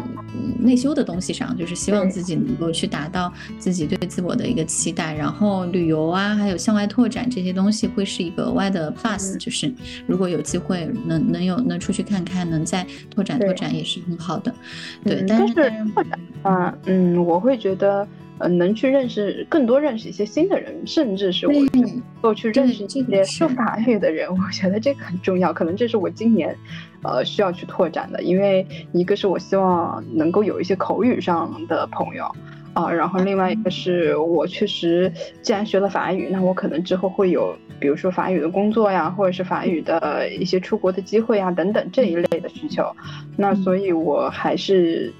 [0.58, 9.72] 内修的东西上，就是希望自己能够去达到自己对自我的一个期待，然后旅游啊，还有向外拓展这些东西会是一个额外的 plus，就是
[10.06, 14.54] 如果有机会能能有能出去看看，能再拓展拓展也是很好的，
[15.02, 15.24] 对。
[15.26, 18.06] 但是拓展啊，嗯，我会觉得。
[18.40, 25.52] 呃，能去认识更多认识一些新的人，甚至是我能够去认识一些说法语的人，我觉得这个很重要。
[25.52, 26.56] 可能这是我今年，
[27.02, 28.22] 呃，需要去拓展的。
[28.22, 32.34] 因为一个是我希望能够有一些口语上的朋友，
[32.72, 35.12] 啊，然后另外一个是我确实
[35.42, 42.90] 既然学了法语，那我可能之后会有，比如说法语的工作呀，或者是法语的一些出国的机会呀等等这一类的需求，
[43.36, 45.12] 那所以我还是。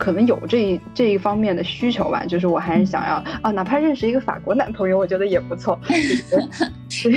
[0.00, 5.78] 可能有这一这一方面的需求吧，就是我还是想要啊，哪怕认识一个法国男朋友，我觉得也不错，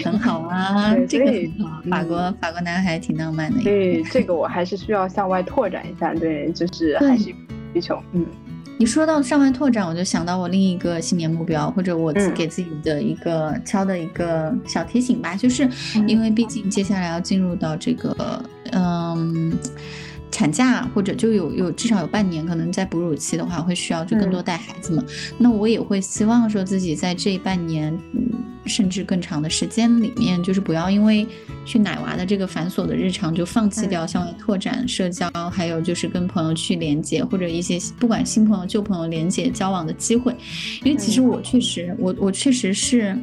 [0.04, 3.62] 很好啊，这个很好，法国法国男孩挺浪漫的。
[3.64, 7.34] 对，这个我还是需要向外拓展一下，对，就是还是
[7.74, 7.98] 需求。
[8.12, 8.26] 嗯，
[8.78, 15.66] 你说到向外拓展，我就想到我另一个新年目标，或者我给自己的一个敲的一个小提醒吧，就是
[16.06, 19.58] 因为毕竟接下来要进入到这个，嗯。
[20.34, 25.04] 产假或者就有有至少有半年，可能在哺乳期的话，会需要就更多带孩子嘛。
[25.38, 28.32] 那我也会希望说自己在这半年，嗯，
[28.66, 31.28] 甚至更长的时间里面，就是不要因为
[31.64, 40.36] 去奶娃的这个繁琐的日常，就放弃掉向外拓展、社交，还有就是跟朋友去连接，或者一些不管新朋友旧朋友连接交往的机会。
[40.84, 43.16] 因为其实我确实，我我确实是。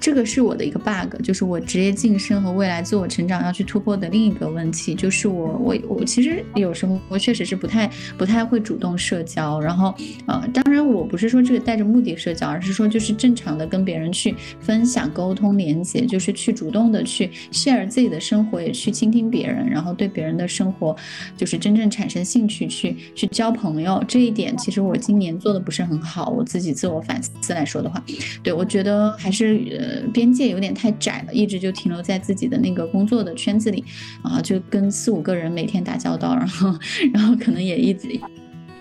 [0.00, 9.94] 这个是我的一个 bug，就是我职业晋升和未来自我成长要去突破的另一个问题，就是我我我其实有时候我确实是不太不太会主动社交，然后
[10.26, 20.96] 呃，当然我不是说这个带着目的社交，而是说就是正常的跟别人去分享、沟通、连接，就是去主动的去 share 自己的生活，也去倾听别人，然后对别人的生活
[21.36, 24.02] 就是真正产生兴趣，去去交朋友。
[24.06, 28.02] 这一点其实我今年做的不是很好，我自己自我反思来说的话，
[28.42, 30.02] 对我觉得还是呃。
[30.12, 33.84] 边界有点太窄了，一直就停留在自己的那个工作的圈子里，
[34.22, 36.74] 啊，就跟四五个人每天打交道，然后，
[37.12, 38.08] 然后可能也一直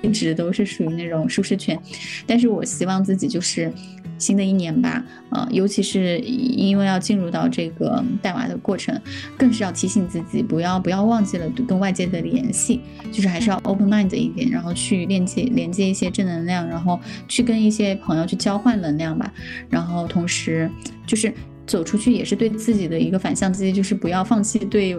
[0.07, 1.77] 一直都是属于那种舒适圈，
[2.25, 3.71] 但是我希望自己就是。
[4.19, 8.99] 新的一年吧，呃，尤其是因为要进入到这个带娃的过程，
[9.37, 12.81] 更是要提醒自己，不要不要忘记了跟外界的联系，
[13.11, 19.31] 就是还是要 open mind 一点，然后去链接连接一些正能量，然后去跟一些朋友去交换能量吧，
[19.69, 20.67] 然后同时
[21.05, 21.31] 就是。
[21.67, 24.97] 走出去也是对自己的一个反向击，就是不要放弃对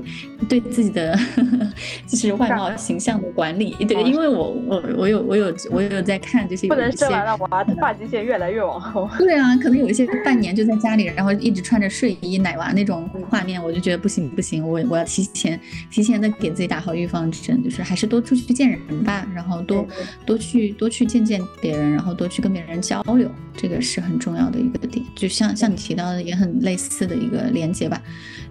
[0.49, 1.19] 对自己的
[2.07, 3.75] 就是外貌形象的管理。
[3.89, 9.09] 对，因为我我我有我有我有在看这些，不能生完了娃发际线越来越往后。
[9.19, 15.59] 对啊，可能有一些半年就在家里，然后一直穿着睡衣奶娃那种画面，我就觉得不行不行，我我要提前
[15.91, 19.87] 提前的给自己打好预防针，就是还是多出去见人吧，然后多
[20.27, 25.03] 多去多去见见别人，然后多去跟别人交流，这个是很重要的一个点。
[25.15, 26.58] 就像像你提到的，也很。
[26.61, 28.01] 类似的一个连接吧，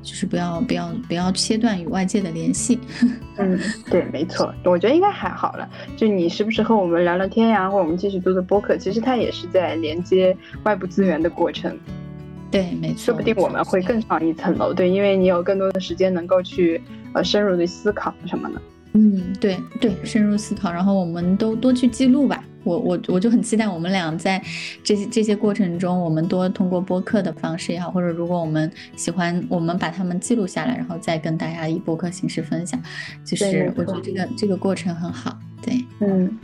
[0.02, 2.80] 就是不要不要不要切断与外界的联系。
[3.38, 5.70] 嗯，对，没错，我觉得应该还好了。
[5.96, 11.78] 就你时不时和我们聊聊天呀，或者我们继续做做播客，其实它也是在连接外部资源的过程。
[12.50, 14.74] 对，没错，说不定我们会更上一层楼。
[14.74, 16.82] 对，因为你有更多的时间能够去
[17.14, 18.62] 呃深入的思考什么的。
[18.94, 22.44] 嗯，对对，深入思考，然后我们都多去记录吧。
[22.68, 24.42] 我我我就很期待我们俩在
[24.84, 32.80] 这些这些过程中，我们多通过播客的方式也好，或者如果我们喜欢，我们把它们记录下来，然后再跟大家以播客形式分享。
[33.24, 35.38] 就是我觉得这个这个过程很好。
[35.60, 36.38] 对，嗯，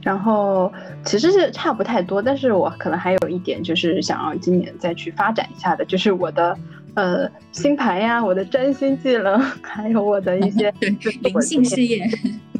[0.00, 0.72] 然后
[1.04, 6.56] 其实是差不太多，但是我可能还有一点就是想要今年再去发展一下的，就是我的
[6.94, 10.72] 呃星盘呀，我的占星技能， 还有我的一些
[11.22, 12.04] 灵性事业。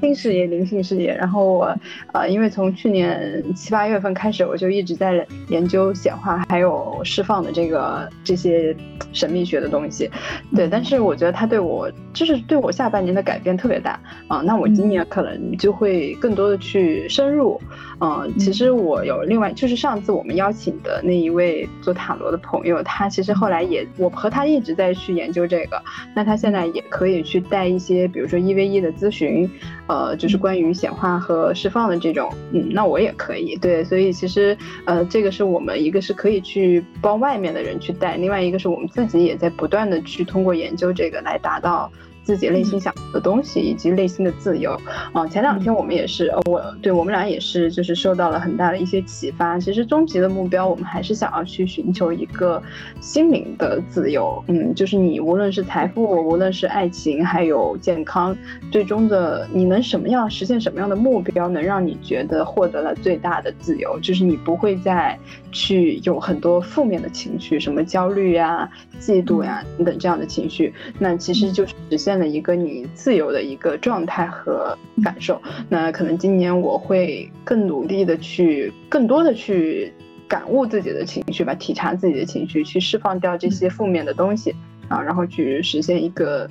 [0.00, 1.14] 灵性事业，灵性事业。
[1.14, 1.76] 然后我，
[2.14, 8.74] 呃，因为从去年七八月份开始，我就一直在研究显化还有释放的这个这些
[9.12, 10.10] 神秘学的东西。
[10.56, 14.38] 对，但是我觉得它对我，就是对我下半年的改变特别大啊。
[14.38, 17.60] 那我今年可能就会更多的去深入。
[17.70, 17.89] 嗯，
[18.38, 25.80] 其实我有另外，就是上次我们邀请的那一位做塔罗的朋友，他其实后来也，我和他一直在去研究这个。
[26.14, 29.48] 那他现在也可以去带一些，比如说一 v 一的咨询。
[29.86, 41.90] 呃，就是关于显化和释放的这种，嗯，那我也可以，对，所以其实，呃，这个是我们一个是可以去帮外面的人去带，另外一个是我们自己也在不断的去通过研究这个来达到。
[42.22, 44.78] 自己内心想的东西，以及内心的自由
[45.12, 45.26] 啊。
[45.26, 49.58] 前两天我们也是，我对我们俩也是，就是受到了很大的一些启发。
[49.58, 52.62] 其实终极的目标，我们还是想要去寻求一个
[53.00, 54.42] 心灵的自由。
[54.48, 58.36] 嗯，就是你无论是财富，无论是爱情，还有健康，
[58.70, 63.98] 最终的你能什么样实现什么样的目标，能让你觉得获得了最大的自由？
[64.00, 65.18] 就是你不会再
[65.50, 70.72] 去有很多负面的情绪，什么焦虑呀、嫉妒呀等等这样的情绪。
[70.98, 72.09] 那其实就是实现。
[72.18, 79.92] 的一个你自由的一个状态和感受，那可能今年我会更努力的去，更多的去
[80.26, 84.54] 感悟自己的情绪吧，体察自己的情绪，去释放掉这些负面的东西
[84.88, 86.48] 啊，然后去实现一个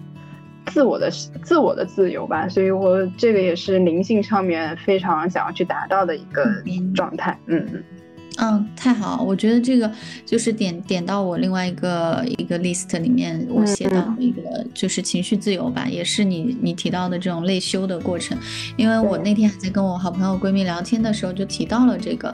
[0.67, 1.09] 自我的
[1.41, 6.45] 自我的自由吧，所以我这个也是灵性上面非常想要去达到的一个
[6.93, 7.37] 状态。
[7.47, 7.83] 嗯嗯。
[8.41, 9.91] 嗯，太好，我觉得这个
[10.25, 18.37] 就是点点到我另外一个一个 list 里面，我写到一个就是情绪自由吧，也是你你提到的这种内修的过程。
[18.77, 22.33] 因为我那天还在跟我好朋友闺蜜聊天的时候，就提到了这个，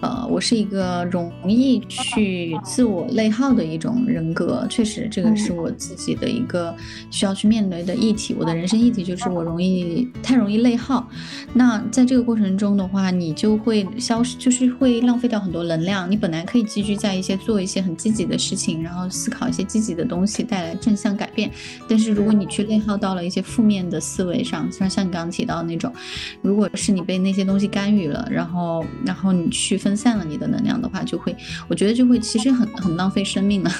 [0.00, 6.74] 呃，我是一个容易去自我内耗的一种人格，确实这个是我自己的一个
[7.10, 8.34] 需要去面对的议题。
[8.36, 11.08] 我的人生议题就是我容易太容易内耗，
[11.52, 15.34] 那在这个过程中的话，你就会消失，就是会浪费掉。
[15.44, 21.50] 很多能量，你本来可以积聚在一些做一些很积极的事情，然后思考一些积极的东西，带来正向改变。
[21.86, 25.92] 但是如果你去内耗到了一些负面的思维上，像像你刚刚提到的那种，
[26.40, 31.36] 如果是你被那些东西干预了，然后然后你去分散了你的能量的话，就会
[31.68, 33.70] 我觉得就会其实很很浪费生命了。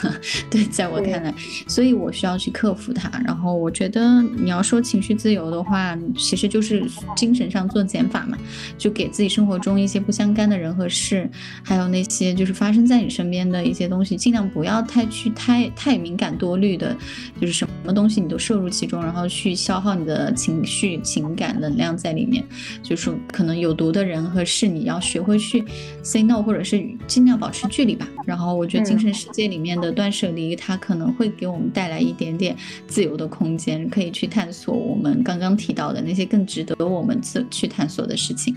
[0.51, 1.33] 对，在我看来，
[1.67, 3.11] 所以我需要去克服它。
[3.25, 6.85] 然后我觉得你要说情绪自由的话，其实就是
[7.17, 8.37] 精神上做减法嘛，
[8.77, 11.31] 就给自己生活中一些不相干的人和事。
[11.63, 16.95] 还有那些就是发生在你身边的一些东西，尽量不要太去太太敏感多虑的，
[17.41, 22.45] 就是什么东西你都摄入其中，然后去消耗你的情绪、情感能量在里面。
[22.83, 25.65] 就是可能有毒的人和事，你要学会去
[26.05, 28.07] say no，或者是尽量保持距离吧。
[28.25, 38.55] 然后我觉得精神世界里面的断舍离，它可能会给我们带来一点点自由的空间，可以去探索我们刚刚提到的那些更值得我们自去探索的事情。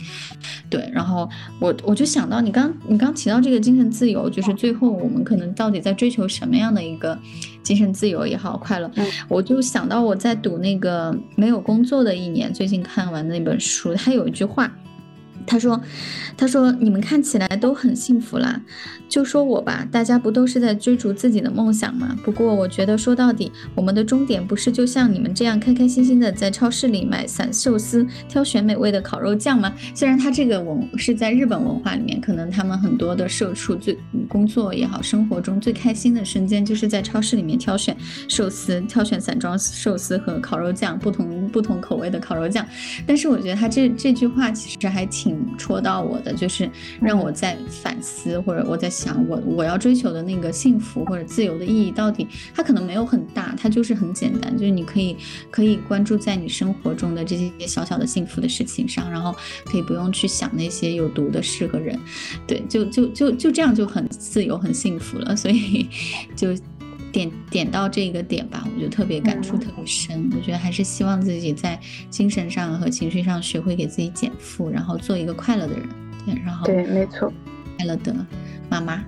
[0.69, 1.27] 对，然后
[1.59, 2.67] 我我就想到你刚。
[2.85, 7.17] 你刚提到这个精神自由，就是最后我们可能到底在追求什么样的一个
[7.63, 8.91] 精神自由也好，快乐，
[9.29, 14.69] 我就想到我在读那个没有工作的一年，最近看完那本书，它有一句话。
[15.45, 15.79] 他说
[16.37, 18.61] ：“他说你们看起来都很幸福啦，
[19.09, 22.15] 就说我吧，大家不都是在追逐自己的梦想吗？
[22.23, 29.73] 不过我觉得说到底，我们的终点不是就像你们这样开开心心的在超市里买散寿司，挑选美味的烤肉酱吗？
[29.95, 33.97] 虽然他这个文是在日本文化里面，可能他们很多的社畜最
[34.29, 42.63] 工作也好，生活中最开心的瞬间就是在超市里面挑选寿司，挑选散装寿司和烤肉酱，不同不同口味的烤肉酱。
[43.07, 46.69] 但是我觉得他这这句话其实还挺。”戳到我的就是
[47.01, 55.17] 让我在反思，或者我在想，我我要追求的那个幸福或者自由的意义到底，它可能没有很大，它就是很简单，就是你可以
[55.49, 61.99] 可以关注在你生活中的这些小小的幸福的事情上，然后可以不用去想那些有毒的事和人，
[62.45, 65.87] 对，就就就就这样就很自由很幸福了，所以
[66.35, 66.55] 就。
[67.09, 70.29] 点点到这个点吧，我就特别感触特别深。
[70.35, 75.87] 我觉得还是希望自己在精神上和情绪上学会给自己减负，然后做一个快乐的人。
[76.27, 77.31] 对，然后对，没错，
[77.77, 78.13] 快乐的
[78.69, 79.03] 妈妈。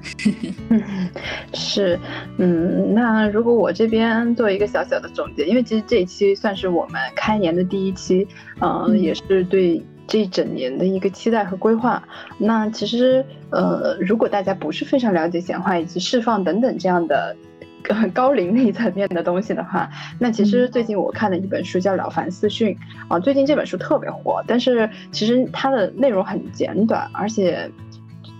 [1.53, 1.99] 是，
[2.37, 8.25] 嗯，那如果我这边做一个小小的总结，因为其实这一期算是我们开年的第一期，
[8.61, 12.01] 嗯，也是对这一整年的一个期待和规划。
[12.37, 17.35] 那其实，呃，如果大家不是非常了解显化以及释放等等这样的。
[18.13, 22.69] 高灵力层面的东西的话，那其实最近我看了一本书叫《了凡四训》
[23.07, 27.69] 啊，最近这本书特别火，但是其实它的内容很简短，而且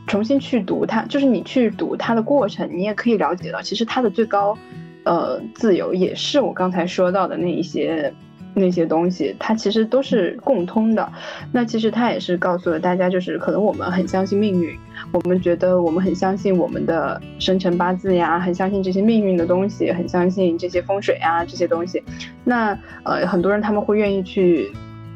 [0.08, 4.58] 重新去读它，就是你去读它的过程，你也可以了解到，其实它的最高
[5.04, 8.14] 呃自由也是我刚才说到的那一些。
[8.60, 11.12] 那些东西，它其实都是共通的。
[11.52, 14.78] 那其实它也是告诉了大家，就是可能我们很相信命运，
[15.12, 22.04] 我们觉得我们很相信我们的生辰八字呀，很相信这些命运的东西，很相信这些风水啊这些东西。
[22.44, 24.72] 那呃，很多人他们会愿意去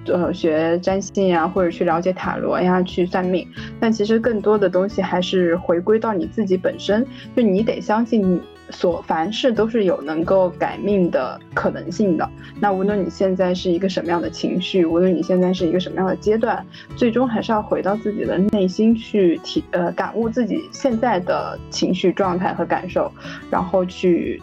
[0.07, 3.47] 呃学占星呀，或者去了解塔罗呀，去算命。
[3.79, 8.41] 但其实更多的东西还是回归到你自己本身，就你得相信。
[8.73, 12.27] 所凡事都是有能够改命的可能性的。
[12.59, 16.65] 那无论你现在是一个什么样的情绪，无论你现在是一个什么样的阶段，
[16.95, 23.11] 最终还是要回到自己的内心去体呃感悟自己现在的情绪状态和感受，
[23.49, 24.41] 然后去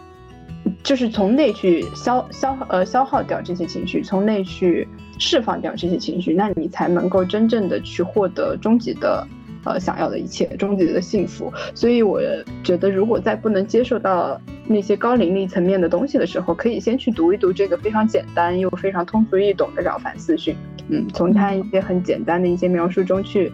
[0.81, 4.87] 就是从内去消消呃消耗掉这些情绪，从内去
[5.19, 9.27] 释放掉这些情绪，那你才能够真正的去获得终极的。
[9.63, 11.53] 呃，想要的一切，终极的幸福。
[11.75, 12.19] 所以我
[12.63, 20.53] 觉得，如果在不能接受到那些高灵力层面的东西的时候，可以先去读一读这个非常简单又非常通俗易懂的《了凡四训》。
[20.89, 23.51] 嗯，从他一些很简单的一些描述中去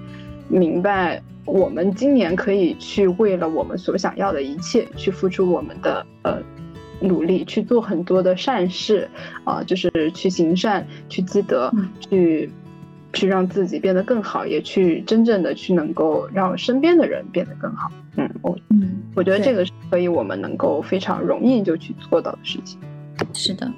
[0.48, 6.38] 明白，我们今年可以去为了我们所想要的一切去付出我们的呃
[7.02, 9.10] 努力，去做很多的善事
[9.44, 12.50] 啊，就是去行善，去积德，去。
[13.18, 17.92] 去让自己变得更好，也去真正的去能够让身边的人变得更好。
[18.16, 22.80] 嗯，我嗯，我觉得这个是可以我们能够非常容易就去做到的事情。
[23.34, 23.72] 是的，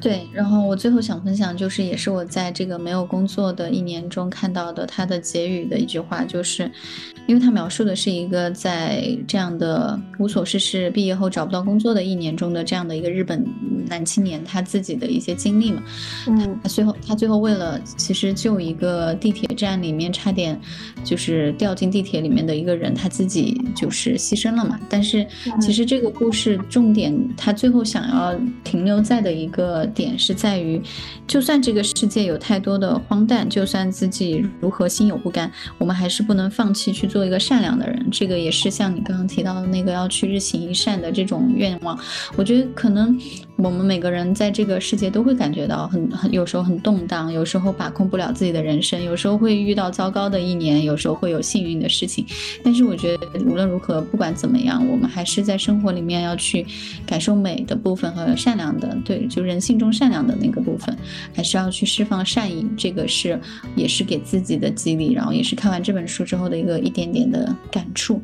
[0.00, 6.70] 对，然后我最后想分享就是，也是我在这个没有工作的一年中看到的他的结语的一句话，就是
[7.26, 13.44] 因为他描述的是一个在这样的无所事事、毕业后找不到工作的一年中的这样的一个日本
[13.88, 15.82] 男青年他自己的一些经历嘛。
[16.26, 20.58] 嗯，他最后他最后为了其实就一个地铁站里面差点
[21.04, 24.78] 就是掉进地铁里面的一个人，他自己就是牺牲了嘛。
[24.88, 25.26] 但是
[25.60, 30.82] 其实这个故事重点，他最后想要停留在的一一个点是在于，
[31.26, 38.06] 就算这个世界有太多的荒诞，就算自己如何心有不甘，我们还是不能放弃去做一个善良的人。
[38.10, 41.96] 这个也是像你刚刚提到的那个要去日行一善的这种愿望。
[42.36, 43.18] 我觉得可能
[43.56, 52.24] 我们每个人在这个世界都会感觉到很很有时候很动荡，有时候把控不了自己的人生，有时候会遇到糟糕的一年，有时候会有幸运的事情。
[52.62, 56.66] 但是我觉得无论如何，不管怎么样，我们还是在生活里面要去
[57.06, 60.94] 感受美的部分和善良的，对，就人性中善良的那个部分，
[61.34, 62.66] 还是要去释放善意。
[62.76, 63.40] 这个是
[63.74, 68.20] 也是给自己的激励，然后也是看完这本书之后的一个一点点的感触，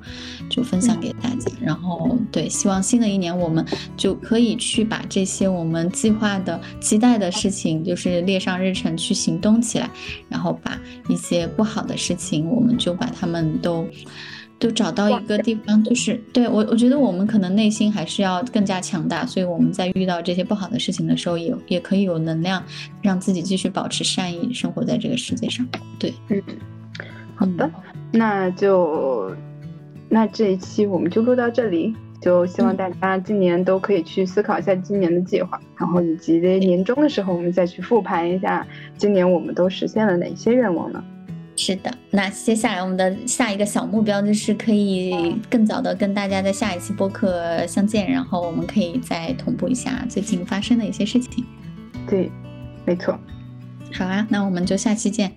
[0.51, 1.51] 就分享给大家。
[1.59, 3.64] 然后对，希望新的一年我们
[3.97, 9.88] 就可以去把这些我们计划的、期待的事情，就是列上日程去行动起来，
[10.28, 13.86] 然后把一些不好的事情，我们就把它们都。
[14.60, 22.62] 就找到一个地方，就是对我，我觉得我们可能内心还是要更加强大，所以我们在遇到这些不好的事情的时候，也也可以有能量，
[23.00, 25.66] 让自己继续保持善意，生活在这个世界上。
[25.98, 26.40] 对，嗯，
[27.34, 27.68] 好的，
[28.12, 29.34] 那就
[30.08, 31.92] 那这一期我们就录到这里，
[32.22, 38.66] 就希望大家今年都可以去思考一下今年的计划，然后以及年终的时候我们再去复盘一下
[38.96, 41.04] 今年我们都实现了哪些愿望呢？
[41.54, 51.44] 是的，那接下来我们的下一个小目标就是可以更早的跟大家在下一期播客相见，然后我们可以再同步一下最近发生的一些事情。
[52.08, 52.30] 对，
[52.86, 53.18] 没错。
[53.92, 55.30] 好啊，那我们就下期见。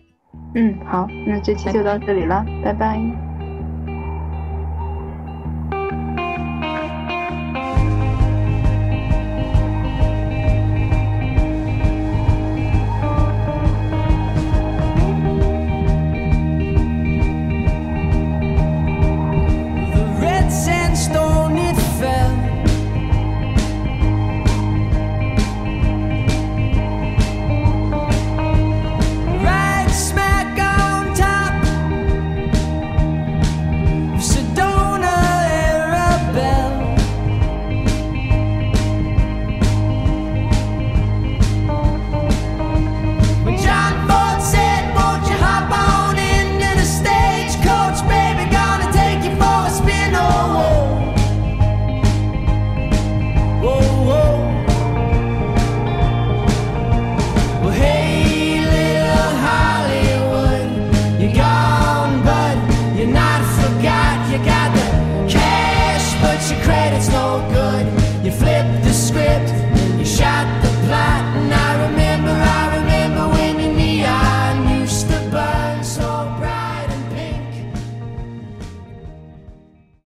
[0.56, 3.25] 嗯，好，那这期就到这里了，拜拜。